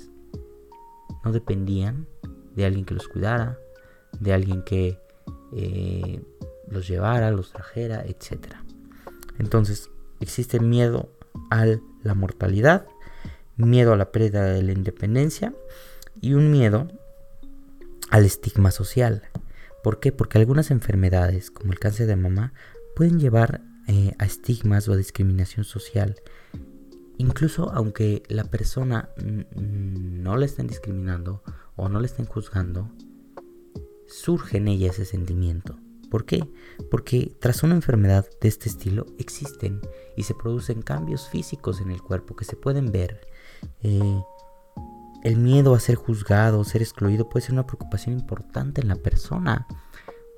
no 1.24 1.32
dependían 1.32 2.08
de 2.56 2.66
alguien 2.66 2.86
que 2.86 2.94
los 2.94 3.08
cuidara, 3.08 3.58
de 4.20 4.34
alguien 4.34 4.64
que 4.64 5.00
eh, 5.54 6.24
los 6.68 6.88
llevara, 6.88 7.32
los 7.32 7.52
trajera, 7.52 8.04
etc. 8.06 8.56
Entonces 9.38 9.90
existe 10.20 10.60
miedo 10.60 11.10
a 11.50 11.66
la 12.04 12.14
mortalidad, 12.14 12.88
miedo 13.58 13.94
a 13.94 13.98
la 13.98 14.12
pérdida 14.12 14.44
de 14.46 14.64
la 14.64 14.72
independencia 14.72 15.54
y 16.22 16.34
un 16.34 16.52
miedo 16.52 16.88
al 18.10 18.26
estigma 18.26 18.72
social. 18.72 19.29
¿Por 19.84 20.00
qué? 20.00 20.12
Porque 20.12 20.38
algunas 20.38 20.72
enfermedades, 20.72 21.52
como 21.52 21.72
el 21.72 21.80
cáncer 21.80 22.08
de 22.08 22.16
mama, 22.16 22.54
pueden 22.96 23.20
llevar 23.20 23.62
eh, 23.88 24.14
a 24.20 24.26
estigmas 24.26 24.88
o 24.88 24.94
a 24.94 24.98
discriminación 24.98 25.64
social. 25.64 26.16
Incluso 27.18 27.72
aunque 27.74 28.24
la 28.30 28.46
persona 28.46 29.10
no 29.56 30.38
la 30.38 30.46
estén 30.46 30.68
discriminando 30.68 31.44
o 31.76 31.90
no 31.90 32.00
la 32.00 32.06
estén 32.06 32.26
juzgando, 32.26 32.90
surge 34.08 34.58
en 34.58 34.68
ella 34.68 34.90
ese 34.90 35.06
sentimiento. 35.06 35.78
¿Por 36.10 36.26
qué? 36.26 36.44
Porque 36.90 37.36
tras 37.40 37.64
una 37.64 37.76
enfermedad 37.76 38.26
de 38.42 38.48
este 38.48 38.68
estilo 38.70 39.06
existen 39.18 39.82
y 40.18 40.24
se 40.24 40.34
producen 40.34 40.82
cambios 40.82 41.30
físicos 41.30 41.82
en 41.82 41.92
el 41.92 42.02
cuerpo 42.02 42.36
que 42.36 42.46
se 42.46 42.56
pueden 42.56 42.92
ver. 42.92 43.22
Eh, 43.82 44.22
el 45.24 45.38
miedo 45.38 45.74
a 45.74 45.80
ser 45.80 45.96
juzgado, 45.96 46.64
ser 46.64 46.82
excluido 46.82 47.30
puede 47.30 47.46
ser 47.46 47.54
una 47.54 47.66
preocupación 47.66 48.18
importante 48.18 48.82
en 48.82 48.88
la 48.88 48.96
persona 48.96 49.68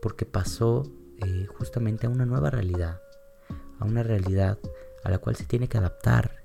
porque 0.01 0.25
pasó 0.25 0.91
eh, 1.17 1.45
justamente 1.57 2.07
a 2.07 2.09
una 2.09 2.25
nueva 2.25 2.50
realidad, 2.50 3.00
a 3.79 3.85
una 3.85 4.03
realidad 4.03 4.57
a 5.03 5.09
la 5.09 5.19
cual 5.19 5.35
se 5.35 5.45
tiene 5.45 5.67
que 5.67 5.77
adaptar. 5.77 6.43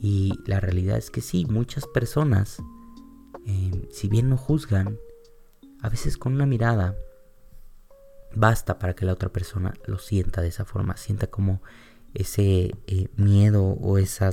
Y 0.00 0.38
la 0.46 0.60
realidad 0.60 0.96
es 0.96 1.10
que 1.10 1.20
sí, 1.20 1.44
muchas 1.46 1.86
personas, 1.86 2.58
eh, 3.46 3.88
si 3.90 4.08
bien 4.08 4.28
no 4.28 4.36
juzgan, 4.36 4.98
a 5.80 5.88
veces 5.88 6.16
con 6.16 6.34
una 6.34 6.46
mirada 6.46 6.96
basta 8.34 8.78
para 8.78 8.94
que 8.94 9.04
la 9.04 9.12
otra 9.12 9.28
persona 9.28 9.74
lo 9.86 9.98
sienta 9.98 10.40
de 10.40 10.48
esa 10.48 10.64
forma, 10.64 10.96
sienta 10.96 11.26
como 11.26 11.62
ese 12.14 12.74
eh, 12.86 13.08
miedo 13.16 13.64
o 13.64 13.98
esa 13.98 14.30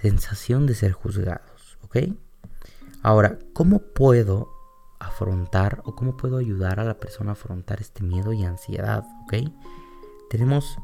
sensación 0.00 0.66
de 0.66 0.74
ser 0.74 0.92
juzgados, 0.92 1.78
¿ok? 1.82 1.96
Ahora, 3.02 3.38
¿cómo 3.54 3.80
puedo 3.80 4.50
afrontar 4.98 5.80
o 5.84 5.96
cómo 5.96 6.16
puedo 6.16 6.36
ayudar 6.36 6.78
a 6.80 6.84
la 6.84 7.00
persona 7.00 7.30
a 7.30 7.32
afrontar 7.32 7.80
este 7.80 8.04
miedo 8.04 8.32
y 8.32 8.44
ansiedad, 8.44 9.04
¿ok? 9.24 9.50
Tenemos 10.28 10.78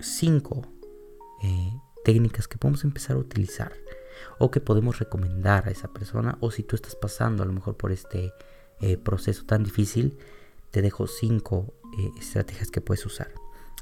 cinco 0.00 0.62
eh, 1.42 1.72
técnicas 2.04 2.46
que 2.46 2.58
podemos 2.58 2.84
empezar 2.84 3.16
a 3.16 3.20
utilizar 3.20 3.72
o 4.38 4.50
que 4.50 4.60
podemos 4.60 4.98
recomendar 4.98 5.66
a 5.66 5.70
esa 5.70 5.88
persona 5.88 6.36
o 6.40 6.50
si 6.50 6.62
tú 6.62 6.76
estás 6.76 6.94
pasando 6.94 7.42
a 7.42 7.46
lo 7.46 7.52
mejor 7.52 7.76
por 7.76 7.90
este 7.90 8.32
eh, 8.80 8.98
proceso 8.98 9.44
tan 9.46 9.64
difícil, 9.64 10.18
te 10.70 10.82
dejo 10.82 11.06
cinco 11.06 11.72
eh, 11.98 12.10
estrategias 12.20 12.70
que 12.70 12.82
puedes 12.82 13.04
usar. 13.06 13.32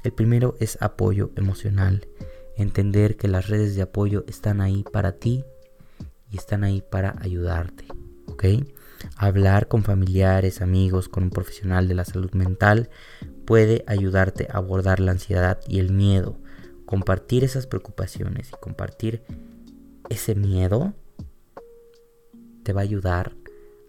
El 0.03 0.13
primero 0.13 0.55
es 0.61 0.81
apoyo 0.81 1.31
emocional. 1.35 2.07
Entender 2.55 3.17
que 3.17 3.27
las 3.27 3.49
redes 3.49 3.75
de 3.75 3.81
apoyo 3.81 4.23
están 4.27 4.61
ahí 4.61 4.85
para 4.93 5.13
ti 5.13 5.43
están 6.37 6.63
ahí 6.63 6.81
para 6.81 7.15
ayudarte. 7.21 7.85
¿Ok? 8.27 8.45
Hablar 9.17 9.67
con 9.67 9.83
familiares, 9.83 10.61
amigos, 10.61 11.09
con 11.09 11.23
un 11.23 11.29
profesional 11.29 11.87
de 11.87 11.95
la 11.95 12.05
salud 12.05 12.31
mental 12.31 12.89
puede 13.45 13.83
ayudarte 13.87 14.47
a 14.51 14.57
abordar 14.57 14.99
la 14.99 15.11
ansiedad 15.11 15.59
y 15.67 15.79
el 15.79 15.91
miedo. 15.91 16.37
Compartir 16.85 17.43
esas 17.43 17.67
preocupaciones 17.67 18.49
y 18.49 18.59
compartir 18.59 19.23
ese 20.09 20.35
miedo 20.35 20.93
te 22.63 22.73
va 22.73 22.81
a 22.81 22.83
ayudar 22.83 23.35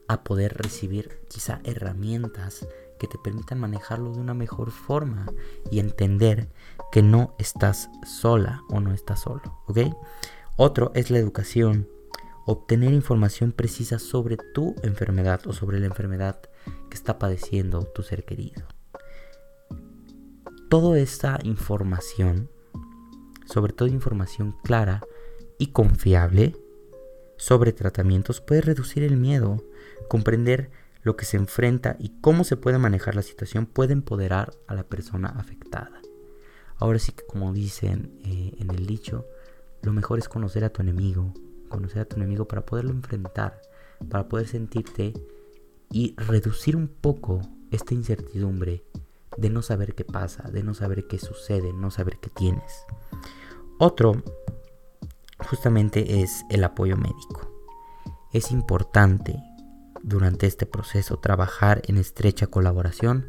a 0.09 0.23
poder 0.23 0.55
recibir 0.55 1.21
quizá 1.29 1.61
herramientas 1.65 2.67
que 2.99 3.07
te 3.07 3.19
permitan 3.19 3.59
manejarlo 3.59 4.13
de 4.13 4.21
una 4.21 4.35
mejor 4.35 4.71
forma 4.71 5.27
y 5.71 5.81
entender 5.81 6.49
que 6.93 7.03
no 7.03 7.35
estás 7.39 7.91
sola 8.07 8.63
o 8.69 8.81
no 8.81 8.93
estás 8.93 9.21
solo, 9.21 9.61
¿ok? 9.67 9.79
Otro 10.57 10.93
es 10.95 11.11
la 11.11 11.19
educación, 11.19 11.89
obtener 12.47 12.93
información 12.93 13.51
precisa 13.51 13.99
sobre 13.99 14.37
tu 14.55 14.77
enfermedad 14.83 15.41
o 15.47 15.53
sobre 15.53 15.81
la 15.81 15.87
enfermedad 15.87 16.41
que 16.89 16.95
está 16.95 17.19
padeciendo 17.19 17.85
tu 17.85 18.03
ser 18.03 18.25
querido. 18.25 18.63
Toda 20.71 20.99
esta 20.99 21.39
información, 21.43 22.49
sobre 23.45 23.73
todo 23.73 23.89
información 23.89 24.57
clara 24.63 25.03
y 25.59 25.69
confiable 25.69 26.57
sobre 27.37 27.73
tratamientos, 27.73 28.41
puede 28.41 28.61
reducir 28.63 29.03
el 29.03 29.17
miedo, 29.17 29.65
comprender 30.09 30.71
lo 31.03 31.17
que 31.17 31.25
se 31.25 31.37
enfrenta 31.37 31.97
y 31.99 32.21
cómo 32.21 32.45
se 32.45 32.57
puede 32.57 32.79
manejar 32.79 33.17
la 33.17 33.23
situación 33.23 33.67
puede 33.67 33.93
empoderar 33.93 34.53
a 34.69 34.75
la 34.75 34.85
persona 34.85 35.29
afectada. 35.29 36.01
Ahora 36.77 36.99
sí 36.99 37.13
que 37.13 37.25
como 37.25 37.53
dicen 37.53 38.21
eh, 38.25 38.55
en 38.59 38.71
el 38.71 38.87
dicho, 38.87 39.27
lo 39.83 39.93
mejor 39.93 40.19
es 40.19 40.29
conocer 40.29 40.65
a 40.65 40.71
tu 40.71 40.83
enemigo, 40.83 41.33
conocer 41.69 42.03
a 42.03 42.05
tu 42.05 42.17
enemigo 42.17 42.47
para 42.47 42.67
poderlo 42.67 42.91
enfrentar, 42.91 43.61
para 44.09 44.29
poder 44.29 44.49
sentirte 44.49 45.13
y 45.91 46.15
reducir 46.17 46.77
un 46.77 46.89
poco 46.89 47.41
esta 47.71 47.95
incertidumbre 47.95 48.85
de 49.37 49.51
no 49.51 49.63
saber 49.63 49.95
qué 49.95 50.05
pasa, 50.05 50.51
de 50.51 50.63
no 50.63 50.75
saber 50.75 51.07
qué 51.07 51.19
sucede, 51.19 51.73
no 51.73 51.91
saber 51.91 52.19
qué 52.21 52.31
tienes. 52.31 52.85
Otro 53.79 54.23
justamente 55.49 56.23
es 56.23 56.45
el 56.51 56.65
apoyo 56.65 56.97
médico. 56.97 57.53
Es 58.33 58.51
importante 58.51 59.43
durante 60.03 60.47
este 60.47 60.67
proceso 60.67 61.19
trabajar 61.19 61.83
en 61.87 61.97
estrecha 61.99 62.47
colaboración 62.47 63.29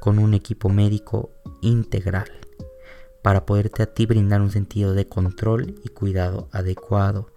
con 0.00 0.18
un 0.18 0.34
equipo 0.34 0.68
médico 0.68 1.30
integral. 1.60 2.30
para 3.22 3.46
poderte 3.46 3.82
a 3.82 3.86
ti 3.86 4.04
brindar 4.04 4.42
un 4.42 4.50
sentido 4.50 4.92
de 4.92 5.08
control 5.08 5.80
y 5.82 5.88
cuidado 5.88 6.50
adecuado. 6.52 7.30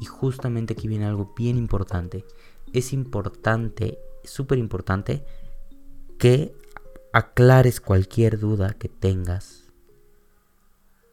Y 0.00 0.06
justamente 0.06 0.74
aquí 0.74 0.88
viene 0.88 1.06
algo 1.06 1.32
bien 1.36 1.56
importante. 1.56 2.24
Es 2.72 2.92
importante, 2.92 3.98
súper 4.24 4.58
importante, 4.58 5.24
que 6.18 6.54
aclares 7.12 7.80
cualquier 7.80 8.38
duda 8.38 8.74
que 8.74 8.88
tengas 8.88 9.72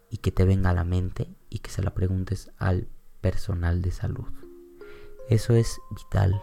y 0.09 0.17
que 0.17 0.31
te 0.31 0.45
venga 0.45 0.71
a 0.71 0.73
la 0.73 0.83
mente 0.83 1.33
y 1.50 1.59
que 1.59 1.69
se 1.69 1.83
la 1.83 1.93
preguntes 1.93 2.51
al 2.57 2.88
personal 3.21 3.81
de 3.81 3.91
salud. 3.91 4.25
Eso 5.29 5.53
es 5.53 5.79
vital. 5.91 6.41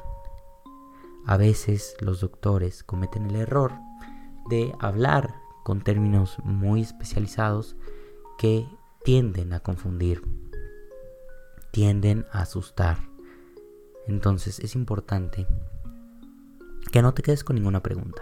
A 1.27 1.37
veces 1.37 1.97
los 2.01 2.21
doctores 2.21 2.83
cometen 2.83 3.27
el 3.27 3.37
error 3.37 3.73
de 4.49 4.73
hablar 4.79 5.35
con 5.65 5.83
términos 5.83 6.39
muy 6.45 6.81
especializados 6.81 7.77
que 8.39 8.67
tienden 9.05 9.53
a 9.53 9.61
confundir, 9.61 10.23
tienden 11.79 12.27
a 12.33 12.41
asustar. 12.41 12.99
Entonces 14.09 14.59
es 14.59 14.75
importante 14.75 15.47
que 16.91 17.03
no 17.03 17.15
te 17.15 17.23
quedes 17.23 17.45
con 17.45 17.55
ninguna 17.55 17.85
pregunta, 17.85 18.21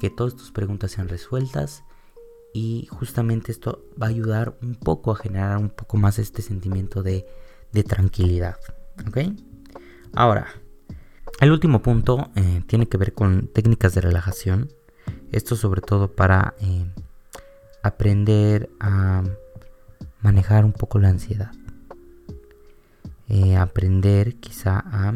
que 0.00 0.10
todas 0.10 0.36
tus 0.36 0.52
preguntas 0.52 0.92
sean 0.92 1.08
resueltas 1.08 1.82
y 2.54 2.86
justamente 2.88 3.50
esto 3.50 3.84
va 4.00 4.06
a 4.06 4.10
ayudar 4.10 4.56
un 4.62 4.76
poco 4.76 5.10
a 5.10 5.16
generar 5.16 5.58
un 5.58 5.70
poco 5.70 5.96
más 5.96 6.20
este 6.20 6.40
sentimiento 6.40 7.02
de, 7.02 7.26
tranquilidad. 7.88 8.58
¿Ok? 9.08 9.18
Ahora, 10.14 10.46
el 11.40 11.50
último 11.50 11.82
punto 11.82 12.30
eh, 12.36 12.62
tiene 12.68 12.86
que 12.86 12.96
ver 12.96 13.12
con 13.12 13.48
técnicas 13.48 13.96
de 13.96 14.02
relajación. 14.02 14.72
Esto 15.32 15.56
sobre 15.56 15.80
todo 15.80 16.12
para 16.12 16.54
eh, 16.60 16.86
aprender 17.82 18.70
a 18.78 19.24
manejar 20.20 20.64
un 20.64 20.72
poco 20.72 21.00
la 21.00 21.08
ansiedad. 21.08 21.50
Eh, 23.28 23.56
aprender 23.56 24.36
quizá 24.36 24.78
a 24.78 25.14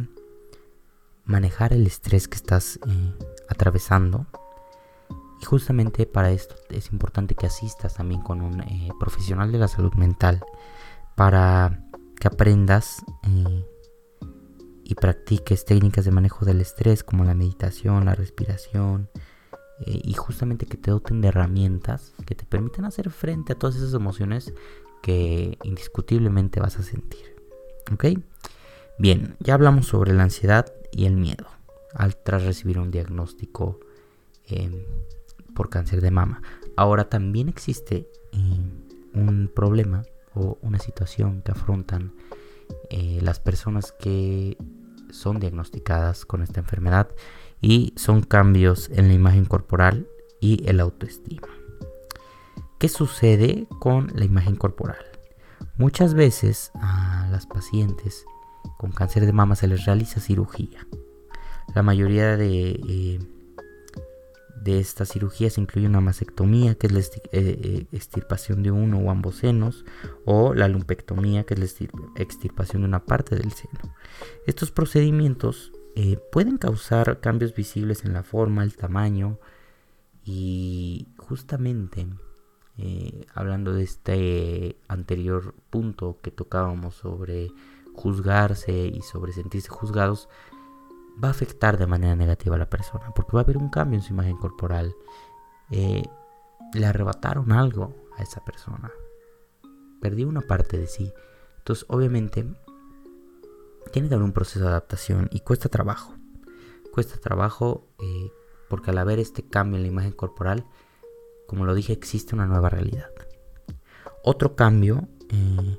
manejar 1.24 1.72
el 1.72 1.86
estrés 1.86 2.28
que 2.28 2.36
estás 2.36 2.78
atravesando 3.48 4.26
y 5.42 5.44
justamente 5.44 6.06
para 6.06 6.30
esto 6.30 6.54
es 6.70 6.92
importante 6.92 7.34
que 7.34 7.46
asistas 7.46 7.94
también 7.94 8.22
con 8.22 8.40
un 8.40 8.60
eh, 8.60 8.90
profesional 9.00 9.50
de 9.50 9.58
la 9.58 9.66
salud 9.66 9.92
mental 9.94 10.40
para 11.16 11.84
que 12.20 12.28
aprendas 12.28 13.04
eh, 13.24 13.66
y 14.84 14.94
practiques 14.94 15.64
técnicas 15.64 16.04
de 16.04 16.12
manejo 16.12 16.44
del 16.44 16.60
estrés 16.60 17.02
como 17.02 17.24
la 17.24 17.34
meditación, 17.34 18.04
la 18.04 18.14
respiración 18.14 19.10
eh, 19.84 20.00
y 20.04 20.14
justamente 20.14 20.66
que 20.66 20.76
te 20.76 20.92
doten 20.92 21.20
de 21.20 21.28
herramientas 21.28 22.14
que 22.24 22.36
te 22.36 22.46
permitan 22.46 22.84
hacer 22.84 23.10
frente 23.10 23.52
a 23.52 23.58
todas 23.58 23.74
esas 23.74 23.94
emociones 23.94 24.54
que 25.02 25.58
indiscutiblemente 25.64 26.60
vas 26.60 26.78
a 26.78 26.84
sentir. 26.84 27.31
¿Ok? 27.90 28.06
Bien, 28.98 29.36
ya 29.40 29.54
hablamos 29.54 29.86
sobre 29.86 30.12
la 30.12 30.24
ansiedad 30.24 30.72
y 30.92 31.06
el 31.06 31.16
miedo 31.16 31.46
al 31.94 32.16
tras 32.16 32.44
recibir 32.44 32.78
un 32.78 32.90
diagnóstico 32.90 33.80
em, 34.46 34.84
por 35.54 35.68
cáncer 35.68 36.00
de 36.00 36.10
mama. 36.10 36.42
Ahora 36.76 37.08
también 37.08 37.48
existe 37.48 38.08
eh, 38.32 38.60
un 39.14 39.50
problema 39.54 40.04
o 40.34 40.58
una 40.62 40.78
situación 40.78 41.42
que 41.42 41.52
afrontan 41.52 42.12
eh, 42.90 43.18
las 43.22 43.40
personas 43.40 43.92
que 43.92 44.56
son 45.10 45.40
diagnosticadas 45.40 46.24
con 46.24 46.42
esta 46.42 46.60
enfermedad 46.60 47.08
y 47.60 47.92
son 47.96 48.22
cambios 48.22 48.88
en 48.90 49.08
la 49.08 49.14
imagen 49.14 49.44
corporal 49.44 50.08
y 50.40 50.66
el 50.68 50.80
autoestima. 50.80 51.48
¿Qué 52.78 52.88
sucede 52.88 53.66
con 53.78 54.10
la 54.14 54.24
imagen 54.24 54.56
corporal? 54.56 55.11
Muchas 55.76 56.14
veces 56.14 56.70
a 56.74 57.28
las 57.30 57.46
pacientes 57.46 58.24
con 58.78 58.92
cáncer 58.92 59.26
de 59.26 59.32
mama 59.32 59.56
se 59.56 59.68
les 59.68 59.84
realiza 59.84 60.20
cirugía. 60.20 60.86
La 61.74 61.82
mayoría 61.82 62.36
de 62.36 62.80
eh, 62.88 63.20
de 64.62 64.78
estas 64.78 65.10
cirugías 65.10 65.58
incluye 65.58 65.88
una 65.88 66.00
mastectomía, 66.00 66.76
que 66.76 66.86
es 66.86 66.92
la 66.92 67.00
eh, 67.00 67.06
eh, 67.32 67.86
extirpación 67.90 68.62
de 68.62 68.70
uno 68.70 68.98
o 68.98 69.10
ambos 69.10 69.36
senos, 69.36 69.84
o 70.24 70.54
la 70.54 70.68
lumpectomía, 70.68 71.44
que 71.44 71.54
es 71.54 71.60
la 71.60 71.88
extirpación 72.16 72.82
de 72.82 72.88
una 72.88 73.04
parte 73.04 73.34
del 73.34 73.50
seno. 73.52 73.94
Estos 74.46 74.70
procedimientos 74.70 75.72
pueden 76.30 76.56
causar 76.56 77.20
cambios 77.20 77.54
visibles 77.54 78.04
en 78.04 78.14
la 78.14 78.22
forma, 78.22 78.62
el 78.62 78.76
tamaño 78.76 79.38
y 80.24 81.08
justamente 81.18 82.06
hablando 83.34 83.72
de 83.72 83.82
este 83.82 84.76
anterior 84.88 85.54
punto 85.70 86.18
que 86.22 86.30
tocábamos 86.30 86.94
sobre 86.94 87.50
juzgarse 87.94 88.86
y 88.86 89.02
sobre 89.02 89.32
sentirse 89.32 89.68
juzgados, 89.68 90.28
va 91.22 91.28
a 91.28 91.32
afectar 91.32 91.78
de 91.78 91.86
manera 91.86 92.16
negativa 92.16 92.56
a 92.56 92.58
la 92.58 92.70
persona, 92.70 93.12
porque 93.14 93.32
va 93.32 93.40
a 93.40 93.44
haber 93.44 93.58
un 93.58 93.68
cambio 93.68 93.98
en 93.98 94.02
su 94.02 94.12
imagen 94.12 94.36
corporal. 94.36 94.94
Eh, 95.70 96.02
le 96.74 96.86
arrebataron 96.86 97.52
algo 97.52 97.94
a 98.16 98.22
esa 98.22 98.44
persona. 98.44 98.90
Perdió 100.00 100.28
una 100.28 100.40
parte 100.40 100.78
de 100.78 100.86
sí. 100.86 101.12
Entonces, 101.58 101.84
obviamente, 101.88 102.46
tiene 103.92 104.08
que 104.08 104.14
haber 104.14 104.24
un 104.24 104.32
proceso 104.32 104.60
de 104.60 104.70
adaptación 104.70 105.28
y 105.30 105.40
cuesta 105.40 105.68
trabajo. 105.68 106.14
Cuesta 106.92 107.18
trabajo 107.18 107.86
eh, 108.00 108.30
porque 108.68 108.90
al 108.90 108.98
haber 108.98 109.18
este 109.18 109.42
cambio 109.46 109.76
en 109.76 109.82
la 109.82 109.88
imagen 109.88 110.12
corporal, 110.12 110.66
como 111.52 111.66
lo 111.66 111.74
dije, 111.74 111.92
existe 111.92 112.34
una 112.34 112.46
nueva 112.46 112.70
realidad. 112.70 113.10
Otro 114.24 114.56
cambio 114.56 115.06
eh, 115.28 115.78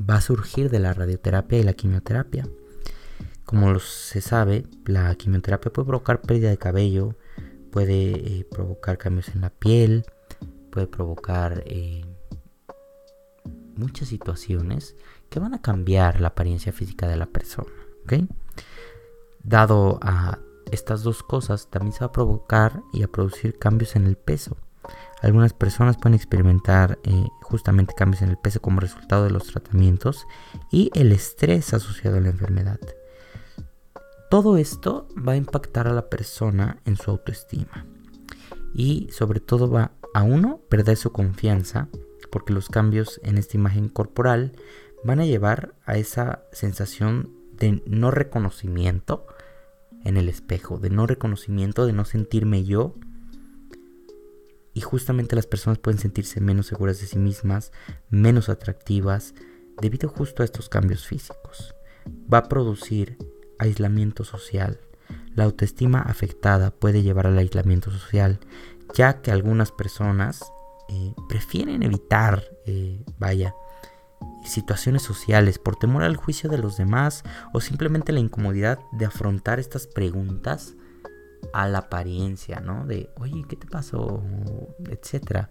va 0.00 0.14
a 0.14 0.20
surgir 0.22 0.70
de 0.70 0.78
la 0.78 0.94
radioterapia 0.94 1.58
y 1.58 1.64
la 1.64 1.74
quimioterapia. 1.74 2.48
Como 3.44 3.78
se 3.78 4.22
sabe, 4.22 4.64
la 4.86 5.14
quimioterapia 5.16 5.70
puede 5.70 5.88
provocar 5.88 6.22
pérdida 6.22 6.48
de 6.48 6.56
cabello, 6.56 7.14
puede 7.70 8.38
eh, 8.38 8.46
provocar 8.50 8.96
cambios 8.96 9.28
en 9.28 9.42
la 9.42 9.50
piel, 9.50 10.06
puede 10.70 10.86
provocar 10.86 11.62
eh, 11.66 12.06
muchas 13.76 14.08
situaciones 14.08 14.96
que 15.28 15.40
van 15.40 15.52
a 15.52 15.60
cambiar 15.60 16.22
la 16.22 16.28
apariencia 16.28 16.72
física 16.72 17.06
de 17.06 17.16
la 17.16 17.26
persona. 17.26 17.68
Dado 19.42 19.98
a 20.00 20.38
estas 20.72 21.02
dos 21.02 21.22
cosas, 21.22 21.68
también 21.68 21.92
se 21.92 22.00
va 22.00 22.06
a 22.06 22.12
provocar 22.12 22.80
y 22.94 23.02
a 23.02 23.08
producir 23.08 23.58
cambios 23.58 23.94
en 23.94 24.06
el 24.06 24.16
peso. 24.16 24.56
Algunas 25.22 25.52
personas 25.52 25.96
pueden 25.96 26.14
experimentar 26.14 26.98
eh, 27.04 27.26
justamente 27.42 27.94
cambios 27.94 28.22
en 28.22 28.30
el 28.30 28.36
peso 28.36 28.60
como 28.60 28.80
resultado 28.80 29.24
de 29.24 29.30
los 29.30 29.46
tratamientos 29.46 30.26
y 30.70 30.90
el 30.94 31.12
estrés 31.12 31.72
asociado 31.74 32.18
a 32.18 32.20
la 32.20 32.28
enfermedad. 32.28 32.78
Todo 34.30 34.56
esto 34.56 35.08
va 35.16 35.32
a 35.32 35.36
impactar 35.36 35.86
a 35.86 35.92
la 35.92 36.08
persona 36.10 36.78
en 36.84 36.96
su 36.96 37.10
autoestima. 37.10 37.86
Y 38.74 39.08
sobre 39.10 39.40
todo 39.40 39.70
va 39.70 39.92
a 40.14 40.22
uno 40.22 40.60
perder 40.68 40.96
su 40.96 41.12
confianza 41.12 41.88
porque 42.30 42.52
los 42.52 42.68
cambios 42.68 43.20
en 43.22 43.38
esta 43.38 43.56
imagen 43.56 43.88
corporal 43.88 44.52
van 45.04 45.20
a 45.20 45.24
llevar 45.24 45.74
a 45.86 45.96
esa 45.96 46.42
sensación 46.52 47.30
de 47.52 47.82
no 47.86 48.10
reconocimiento 48.10 49.26
en 50.04 50.16
el 50.16 50.28
espejo, 50.28 50.78
de 50.78 50.90
no 50.90 51.06
reconocimiento, 51.06 51.86
de 51.86 51.92
no 51.92 52.04
sentirme 52.04 52.64
yo. 52.64 52.94
Y 54.76 54.82
justamente 54.82 55.34
las 55.34 55.46
personas 55.46 55.78
pueden 55.78 55.98
sentirse 55.98 56.38
menos 56.38 56.66
seguras 56.66 57.00
de 57.00 57.06
sí 57.06 57.18
mismas, 57.18 57.72
menos 58.10 58.50
atractivas, 58.50 59.32
debido 59.80 60.10
justo 60.10 60.42
a 60.42 60.44
estos 60.44 60.68
cambios 60.68 61.06
físicos. 61.06 61.74
Va 62.30 62.38
a 62.38 62.48
producir 62.50 63.16
aislamiento 63.58 64.22
social. 64.22 64.78
La 65.34 65.44
autoestima 65.44 66.00
afectada 66.00 66.72
puede 66.72 67.02
llevar 67.02 67.26
al 67.26 67.38
aislamiento 67.38 67.90
social, 67.90 68.38
ya 68.94 69.22
que 69.22 69.30
algunas 69.30 69.72
personas 69.72 70.44
eh, 70.90 71.14
prefieren 71.26 71.82
evitar, 71.82 72.44
eh, 72.66 73.02
vaya, 73.18 73.54
situaciones 74.44 75.00
sociales 75.00 75.58
por 75.58 75.76
temor 75.76 76.02
al 76.02 76.16
juicio 76.16 76.50
de 76.50 76.58
los 76.58 76.76
demás 76.76 77.24
o 77.54 77.62
simplemente 77.62 78.12
la 78.12 78.20
incomodidad 78.20 78.80
de 78.92 79.06
afrontar 79.06 79.58
estas 79.58 79.86
preguntas 79.86 80.74
a 81.52 81.68
la 81.68 81.78
apariencia, 81.78 82.60
¿no? 82.60 82.86
De, 82.86 83.10
oye, 83.16 83.44
¿qué 83.48 83.56
te 83.56 83.66
pasó? 83.66 84.22
Etcétera. 84.88 85.50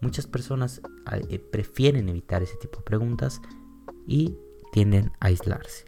Muchas 0.00 0.26
personas 0.26 0.80
eh, 1.28 1.38
prefieren 1.38 2.08
evitar 2.08 2.42
ese 2.42 2.56
tipo 2.56 2.78
de 2.78 2.84
preguntas 2.84 3.40
y 4.06 4.36
tienden 4.72 5.12
a 5.20 5.26
aislarse. 5.26 5.86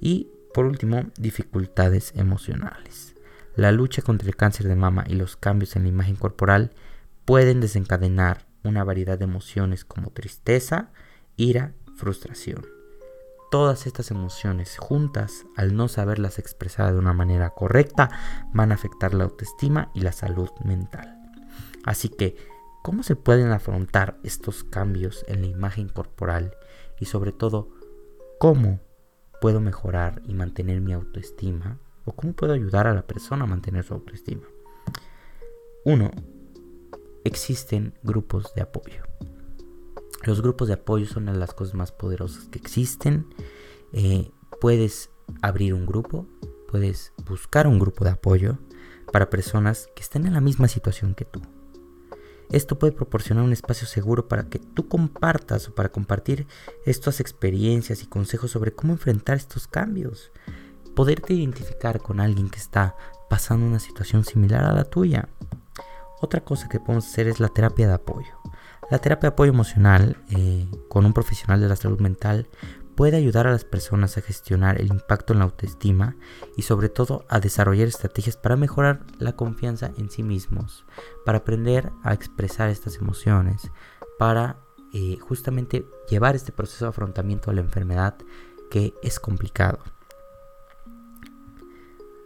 Y 0.00 0.30
por 0.54 0.66
último, 0.66 1.04
dificultades 1.18 2.12
emocionales. 2.16 3.14
La 3.54 3.72
lucha 3.72 4.02
contra 4.02 4.28
el 4.28 4.36
cáncer 4.36 4.68
de 4.68 4.76
mama 4.76 5.04
y 5.06 5.14
los 5.14 5.36
cambios 5.36 5.76
en 5.76 5.82
la 5.82 5.88
imagen 5.88 6.16
corporal 6.16 6.72
pueden 7.24 7.60
desencadenar 7.60 8.46
una 8.64 8.84
variedad 8.84 9.18
de 9.18 9.24
emociones 9.24 9.84
como 9.84 10.10
tristeza, 10.10 10.90
ira, 11.36 11.74
frustración. 11.96 12.77
Todas 13.50 13.86
estas 13.86 14.10
emociones 14.10 14.76
juntas, 14.78 15.46
al 15.56 15.74
no 15.74 15.88
saberlas 15.88 16.38
expresar 16.38 16.92
de 16.92 16.98
una 16.98 17.14
manera 17.14 17.50
correcta, 17.50 18.10
van 18.52 18.72
a 18.72 18.74
afectar 18.74 19.14
la 19.14 19.24
autoestima 19.24 19.90
y 19.94 20.00
la 20.00 20.12
salud 20.12 20.50
mental. 20.64 21.18
Así 21.84 22.10
que 22.10 22.36
¿cómo 22.82 23.02
se 23.02 23.16
pueden 23.16 23.50
afrontar 23.50 24.18
estos 24.22 24.64
cambios 24.64 25.24
en 25.28 25.40
la 25.40 25.46
imagen 25.46 25.88
corporal? 25.88 26.56
Y 27.00 27.06
sobre 27.06 27.32
todo, 27.32 27.70
¿cómo 28.38 28.80
puedo 29.40 29.60
mejorar 29.60 30.20
y 30.26 30.34
mantener 30.34 30.82
mi 30.82 30.92
autoestima? 30.92 31.78
¿O 32.04 32.12
cómo 32.12 32.34
puedo 32.34 32.52
ayudar 32.52 32.86
a 32.86 32.94
la 32.94 33.06
persona 33.06 33.44
a 33.44 33.48
mantener 33.48 33.84
su 33.84 33.94
autoestima? 33.94 34.46
Uno, 35.84 36.10
existen 37.24 37.94
grupos 38.02 38.52
de 38.54 38.62
apoyo. 38.62 39.02
Los 40.24 40.42
grupos 40.42 40.68
de 40.68 40.74
apoyo 40.74 41.06
son 41.06 41.26
las 41.38 41.54
cosas 41.54 41.74
más 41.74 41.92
poderosas 41.92 42.48
que 42.48 42.58
existen. 42.58 43.26
Eh, 43.92 44.30
puedes 44.60 45.10
abrir 45.42 45.74
un 45.74 45.86
grupo, 45.86 46.26
puedes 46.68 47.12
buscar 47.26 47.66
un 47.66 47.78
grupo 47.78 48.04
de 48.04 48.10
apoyo 48.10 48.58
para 49.12 49.30
personas 49.30 49.88
que 49.94 50.02
estén 50.02 50.26
en 50.26 50.34
la 50.34 50.40
misma 50.40 50.68
situación 50.68 51.14
que 51.14 51.24
tú. 51.24 51.40
Esto 52.50 52.78
puede 52.78 52.94
proporcionar 52.94 53.44
un 53.44 53.52
espacio 53.52 53.86
seguro 53.86 54.26
para 54.26 54.48
que 54.48 54.58
tú 54.58 54.88
compartas 54.88 55.68
o 55.68 55.74
para 55.74 55.90
compartir 55.90 56.46
estas 56.86 57.20
experiencias 57.20 58.02
y 58.02 58.06
consejos 58.06 58.50
sobre 58.50 58.72
cómo 58.72 58.94
enfrentar 58.94 59.36
estos 59.36 59.68
cambios. 59.68 60.32
Poderte 60.94 61.34
identificar 61.34 62.00
con 62.00 62.20
alguien 62.20 62.48
que 62.48 62.58
está 62.58 62.96
pasando 63.28 63.66
una 63.66 63.78
situación 63.78 64.24
similar 64.24 64.64
a 64.64 64.72
la 64.72 64.84
tuya. 64.84 65.28
Otra 66.22 66.40
cosa 66.40 66.68
que 66.68 66.80
podemos 66.80 67.06
hacer 67.06 67.28
es 67.28 67.38
la 67.38 67.48
terapia 67.48 67.86
de 67.86 67.94
apoyo. 67.94 68.37
La 68.90 68.98
terapia 68.98 69.28
de 69.28 69.34
apoyo 69.34 69.52
emocional 69.52 70.16
eh, 70.30 70.66
con 70.88 71.04
un 71.04 71.12
profesional 71.12 71.60
de 71.60 71.68
la 71.68 71.76
salud 71.76 72.00
mental 72.00 72.48
puede 72.94 73.16
ayudar 73.16 73.46
a 73.46 73.52
las 73.52 73.64
personas 73.64 74.16
a 74.16 74.22
gestionar 74.22 74.80
el 74.80 74.88
impacto 74.88 75.32
en 75.32 75.40
la 75.40 75.44
autoestima 75.44 76.16
y 76.56 76.62
sobre 76.62 76.88
todo 76.88 77.24
a 77.28 77.38
desarrollar 77.38 77.86
estrategias 77.86 78.36
para 78.36 78.56
mejorar 78.56 79.04
la 79.18 79.36
confianza 79.36 79.92
en 79.98 80.10
sí 80.10 80.22
mismos, 80.22 80.86
para 81.24 81.38
aprender 81.38 81.92
a 82.02 82.14
expresar 82.14 82.70
estas 82.70 82.96
emociones, 82.96 83.70
para 84.18 84.56
eh, 84.94 85.18
justamente 85.20 85.86
llevar 86.08 86.34
este 86.34 86.50
proceso 86.50 86.86
de 86.86 86.88
afrontamiento 86.88 87.50
a 87.50 87.54
la 87.54 87.60
enfermedad 87.60 88.16
que 88.70 88.94
es 89.02 89.20
complicado. 89.20 89.78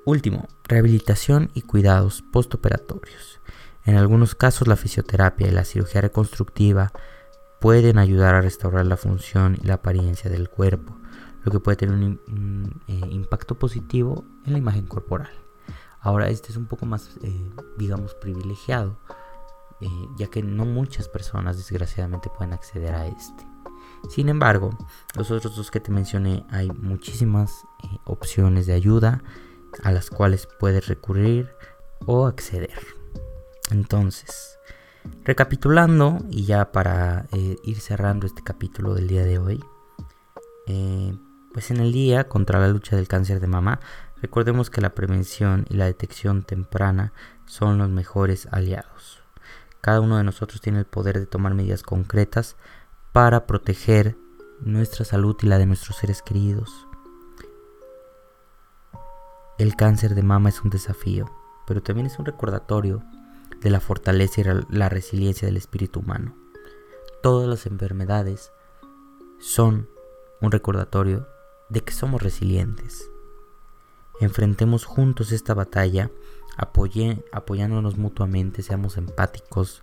Último, 0.04 0.48
rehabilitación 0.64 1.50
y 1.54 1.62
cuidados 1.62 2.22
postoperatorios. 2.32 3.40
En 3.84 3.96
algunos 3.96 4.34
casos 4.34 4.68
la 4.68 4.76
fisioterapia 4.76 5.48
y 5.48 5.50
la 5.50 5.64
cirugía 5.64 6.00
reconstructiva 6.00 6.92
pueden 7.60 7.98
ayudar 7.98 8.34
a 8.34 8.40
restaurar 8.40 8.86
la 8.86 8.96
función 8.96 9.58
y 9.60 9.66
la 9.66 9.74
apariencia 9.74 10.30
del 10.30 10.48
cuerpo, 10.48 10.96
lo 11.42 11.50
que 11.50 11.60
puede 11.60 11.76
tener 11.76 11.94
un, 11.94 12.80
eh, 12.86 13.00
impacto 13.10 13.58
positivo 13.58 14.24
en 14.44 14.52
la 14.52 14.58
imagen 14.58 14.86
corporal. 14.86 15.30
Ahora 16.00 16.28
este 16.28 16.50
es 16.50 16.56
un 16.56 16.66
poco 16.66 16.86
más, 16.86 17.18
eh, 17.22 17.50
digamos, 17.76 18.14
privilegiado, 18.14 18.98
eh, 19.80 19.88
ya 20.16 20.28
que 20.28 20.42
no 20.42 20.64
muchas 20.64 21.08
personas 21.08 21.56
desgraciadamente 21.56 22.30
pueden 22.36 22.52
acceder 22.52 22.94
a 22.94 23.06
este. 23.06 23.46
Sin 24.10 24.28
embargo, 24.28 24.70
los 25.16 25.30
otros 25.30 25.56
dos 25.56 25.70
que 25.70 25.80
te 25.80 25.92
mencioné 25.92 26.44
hay 26.50 26.68
muchísimas 26.70 27.64
opciones 28.04 28.66
de 28.66 28.74
ayuda 28.74 29.22
a 29.82 29.92
las 29.92 30.10
cuales 30.10 30.48
puedes 30.58 30.86
recurrir 30.88 31.48
o 32.06 32.26
acceder. 32.26 33.01
Entonces, 33.72 34.58
Recapitulando, 35.24 36.18
y 36.30 36.44
ya 36.44 36.72
para 36.72 37.26
eh, 37.32 37.56
ir 37.64 37.80
cerrando 37.80 38.26
este 38.26 38.42
capítulo 38.42 38.94
del 38.94 39.08
día 39.08 39.24
de 39.24 39.38
hoy, 39.38 39.64
eh, 40.66 41.16
pues 41.52 41.70
en 41.70 41.78
el 41.78 41.92
día 41.92 42.28
contra 42.28 42.60
la 42.60 42.68
lucha 42.68 42.96
del 42.96 43.08
cáncer 43.08 43.40
de 43.40 43.46
mama, 43.46 43.80
recordemos 44.20 44.70
que 44.70 44.80
la 44.80 44.94
prevención 44.94 45.66
y 45.68 45.74
la 45.74 45.86
detección 45.86 46.42
temprana 46.42 47.12
son 47.46 47.78
los 47.78 47.88
mejores 47.88 48.48
aliados. 48.50 49.22
Cada 49.80 50.00
uno 50.00 50.16
de 50.16 50.24
nosotros 50.24 50.60
tiene 50.60 50.78
el 50.78 50.86
poder 50.86 51.18
de 51.18 51.26
tomar 51.26 51.54
medidas 51.54 51.82
concretas 51.82 52.56
para 53.12 53.46
proteger 53.46 54.16
nuestra 54.60 55.04
salud 55.04 55.36
y 55.42 55.46
la 55.46 55.58
de 55.58 55.66
nuestros 55.66 55.96
seres 55.96 56.22
queridos. 56.22 56.86
El 59.58 59.76
cáncer 59.76 60.14
de 60.14 60.22
mama 60.22 60.48
es 60.48 60.62
un 60.62 60.70
desafío, 60.70 61.30
pero 61.66 61.82
también 61.82 62.06
es 62.06 62.18
un 62.18 62.24
recordatorio 62.24 63.04
de 63.62 63.70
la 63.70 63.80
fortaleza 63.80 64.40
y 64.40 64.44
la 64.70 64.88
resiliencia 64.88 65.46
del 65.46 65.56
espíritu 65.56 66.00
humano. 66.00 66.34
Todas 67.22 67.48
las 67.48 67.66
enfermedades 67.66 68.52
son 69.38 69.88
un 70.40 70.50
recordatorio 70.50 71.28
de 71.68 71.82
que 71.82 71.92
somos 71.92 72.22
resilientes. 72.22 73.10
Enfrentemos 74.20 74.84
juntos 74.84 75.32
esta 75.32 75.54
batalla, 75.54 76.10
apoyándonos 76.56 77.96
mutuamente, 77.96 78.62
seamos 78.62 78.96
empáticos, 78.96 79.80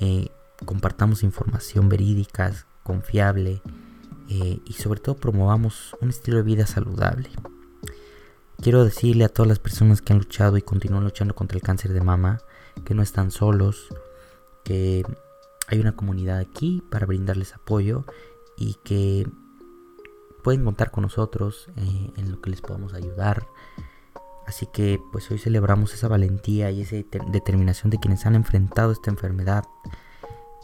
eh, 0.00 0.28
compartamos 0.64 1.22
información 1.22 1.88
verídica, 1.88 2.52
confiable 2.82 3.60
eh, 4.28 4.60
y 4.64 4.72
sobre 4.74 5.00
todo 5.00 5.16
promovamos 5.16 5.96
un 6.00 6.08
estilo 6.10 6.38
de 6.38 6.44
vida 6.44 6.66
saludable. 6.66 7.28
Quiero 8.62 8.84
decirle 8.84 9.24
a 9.24 9.28
todas 9.28 9.48
las 9.48 9.58
personas 9.58 10.00
que 10.00 10.12
han 10.12 10.20
luchado 10.20 10.56
y 10.56 10.62
continúan 10.62 11.04
luchando 11.04 11.34
contra 11.34 11.56
el 11.56 11.62
cáncer 11.62 11.92
de 11.92 12.00
mama 12.00 12.40
que 12.84 12.94
no 12.94 13.02
están 13.02 13.30
solos, 13.30 13.88
que 14.64 15.04
hay 15.68 15.80
una 15.80 15.96
comunidad 15.96 16.38
aquí 16.38 16.82
para 16.90 17.06
brindarles 17.06 17.54
apoyo 17.54 18.04
y 18.56 18.74
que 18.84 19.26
pueden 20.42 20.64
contar 20.64 20.90
con 20.90 21.02
nosotros 21.02 21.68
eh, 21.76 22.10
en 22.16 22.30
lo 22.30 22.40
que 22.40 22.50
les 22.50 22.60
podamos 22.60 22.94
ayudar. 22.94 23.46
Así 24.46 24.66
que 24.66 25.00
pues 25.10 25.28
hoy 25.30 25.38
celebramos 25.38 25.92
esa 25.92 26.06
valentía 26.06 26.70
y 26.70 26.82
esa 26.82 26.96
determinación 27.32 27.90
de 27.90 27.98
quienes 27.98 28.26
han 28.26 28.36
enfrentado 28.36 28.92
esta 28.92 29.10
enfermedad. 29.10 29.64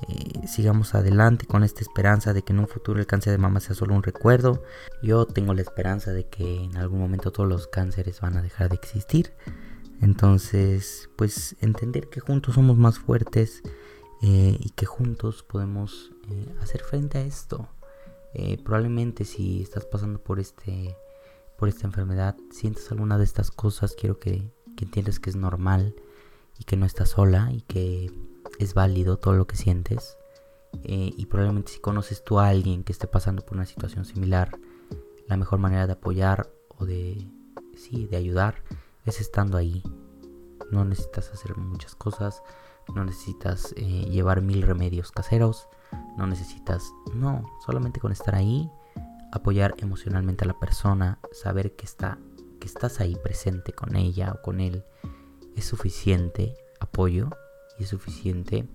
Eh, 0.08 0.46
sigamos 0.46 0.94
adelante 0.94 1.46
con 1.46 1.64
esta 1.64 1.80
esperanza 1.80 2.32
de 2.32 2.42
que 2.42 2.52
en 2.52 2.60
un 2.60 2.68
futuro 2.68 3.00
el 3.00 3.06
cáncer 3.06 3.32
de 3.32 3.38
mama 3.38 3.58
sea 3.58 3.74
solo 3.74 3.94
un 3.94 4.04
recuerdo. 4.04 4.62
Yo 5.02 5.26
tengo 5.26 5.52
la 5.52 5.62
esperanza 5.62 6.12
de 6.12 6.28
que 6.28 6.64
en 6.64 6.76
algún 6.76 7.00
momento 7.00 7.32
todos 7.32 7.48
los 7.48 7.66
cánceres 7.66 8.20
van 8.20 8.36
a 8.36 8.42
dejar 8.42 8.68
de 8.68 8.76
existir. 8.76 9.32
Entonces, 10.02 11.08
pues 11.14 11.54
entender 11.60 12.08
que 12.08 12.18
juntos 12.18 12.56
somos 12.56 12.76
más 12.76 12.98
fuertes 12.98 13.62
eh, 14.20 14.58
y 14.58 14.70
que 14.70 14.84
juntos 14.84 15.44
podemos 15.44 16.12
eh, 16.28 16.52
hacer 16.60 16.82
frente 16.82 17.18
a 17.18 17.22
esto. 17.22 17.68
Eh, 18.34 18.58
probablemente 18.62 19.24
si 19.24 19.62
estás 19.62 19.84
pasando 19.86 20.18
por 20.18 20.40
este 20.40 20.96
por 21.56 21.68
esta 21.68 21.86
enfermedad, 21.86 22.34
sientes 22.50 22.90
alguna 22.90 23.16
de 23.16 23.22
estas 23.22 23.52
cosas, 23.52 23.94
quiero 23.94 24.18
que, 24.18 24.50
que 24.76 24.84
entiendas 24.84 25.20
que 25.20 25.30
es 25.30 25.36
normal 25.36 25.94
y 26.58 26.64
que 26.64 26.76
no 26.76 26.84
estás 26.86 27.10
sola 27.10 27.52
y 27.52 27.60
que 27.60 28.10
es 28.58 28.74
válido 28.74 29.18
todo 29.18 29.34
lo 29.34 29.46
que 29.46 29.54
sientes. 29.54 30.16
y 30.82 31.26
probablemente 31.26 31.70
si 31.70 31.78
conoces 31.78 32.24
tú 32.24 32.40
a 32.40 32.48
alguien 32.48 32.82
que 32.82 32.90
esté 32.90 33.06
pasando 33.06 33.44
por 33.44 33.56
una 33.56 33.66
situación 33.66 34.04
similar, 34.04 34.58
la 35.28 35.36
mejor 35.36 35.60
manera 35.60 35.86
de 35.86 35.92
apoyar 35.92 36.50
o 36.78 36.84
de, 36.84 37.28
sí, 37.76 38.06
de 38.06 38.16
ayudar 38.16 38.64
es 39.04 39.20
estando 39.20 39.56
ahí. 39.56 39.82
No 40.70 40.84
necesitas 40.84 41.30
hacer 41.32 41.56
muchas 41.56 41.94
cosas, 41.94 42.42
no 42.94 43.04
necesitas 43.04 43.74
eh, 43.76 44.06
llevar 44.10 44.42
mil 44.42 44.62
remedios 44.62 45.12
caseros, 45.12 45.68
no 46.16 46.26
necesitas, 46.26 46.92
no, 47.14 47.42
solamente 47.64 48.00
con 48.00 48.12
estar 48.12 48.34
ahí, 48.34 48.70
apoyar 49.32 49.74
emocionalmente 49.78 50.44
a 50.44 50.48
la 50.48 50.58
persona, 50.58 51.18
saber 51.32 51.74
que, 51.76 51.84
está, 51.84 52.18
que 52.60 52.66
estás 52.66 53.00
ahí 53.00 53.16
presente 53.16 53.72
con 53.72 53.96
ella 53.96 54.32
o 54.32 54.42
con 54.42 54.60
él, 54.60 54.84
es 55.56 55.64
suficiente 55.64 56.54
apoyo 56.80 57.30
y 57.78 57.84
es 57.84 57.90
suficiente 57.90 58.68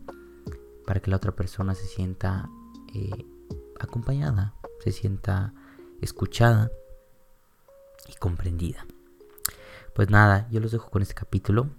para 0.85 0.99
que 0.99 1.11
la 1.11 1.17
otra 1.17 1.35
persona 1.35 1.75
se 1.75 1.85
sienta 1.85 2.49
eh, 2.93 3.25
acompañada, 3.79 4.53
se 4.83 4.91
sienta 4.91 5.53
escuchada 6.01 6.71
y 8.07 8.15
comprendida. 8.15 8.85
Pues 9.97 10.11
nada, 10.11 10.47
yo 10.51 10.59
los 10.59 10.71
dejo 10.71 10.91
con 10.91 11.01
este 11.01 11.15
capítulo. 11.15 11.71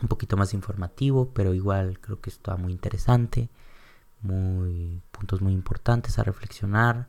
Un 0.00 0.06
poquito 0.06 0.36
más 0.36 0.54
informativo, 0.54 1.32
pero 1.34 1.54
igual 1.54 1.98
creo 1.98 2.20
que 2.20 2.30
está 2.30 2.56
muy 2.56 2.70
interesante. 2.70 3.50
Muy, 4.22 5.02
puntos 5.10 5.42
muy 5.42 5.52
importantes 5.52 6.20
a 6.20 6.22
reflexionar. 6.22 7.08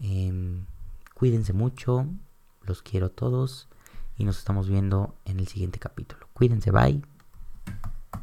Em, 0.00 0.66
cuídense 1.14 1.52
mucho. 1.52 2.08
Los 2.62 2.82
quiero 2.82 3.06
a 3.06 3.10
todos. 3.10 3.68
Y 4.16 4.24
nos 4.24 4.38
estamos 4.38 4.68
viendo 4.68 5.14
en 5.24 5.38
el 5.38 5.46
siguiente 5.46 5.78
capítulo. 5.78 6.26
Cuídense, 6.32 6.72
bye. 6.72 7.00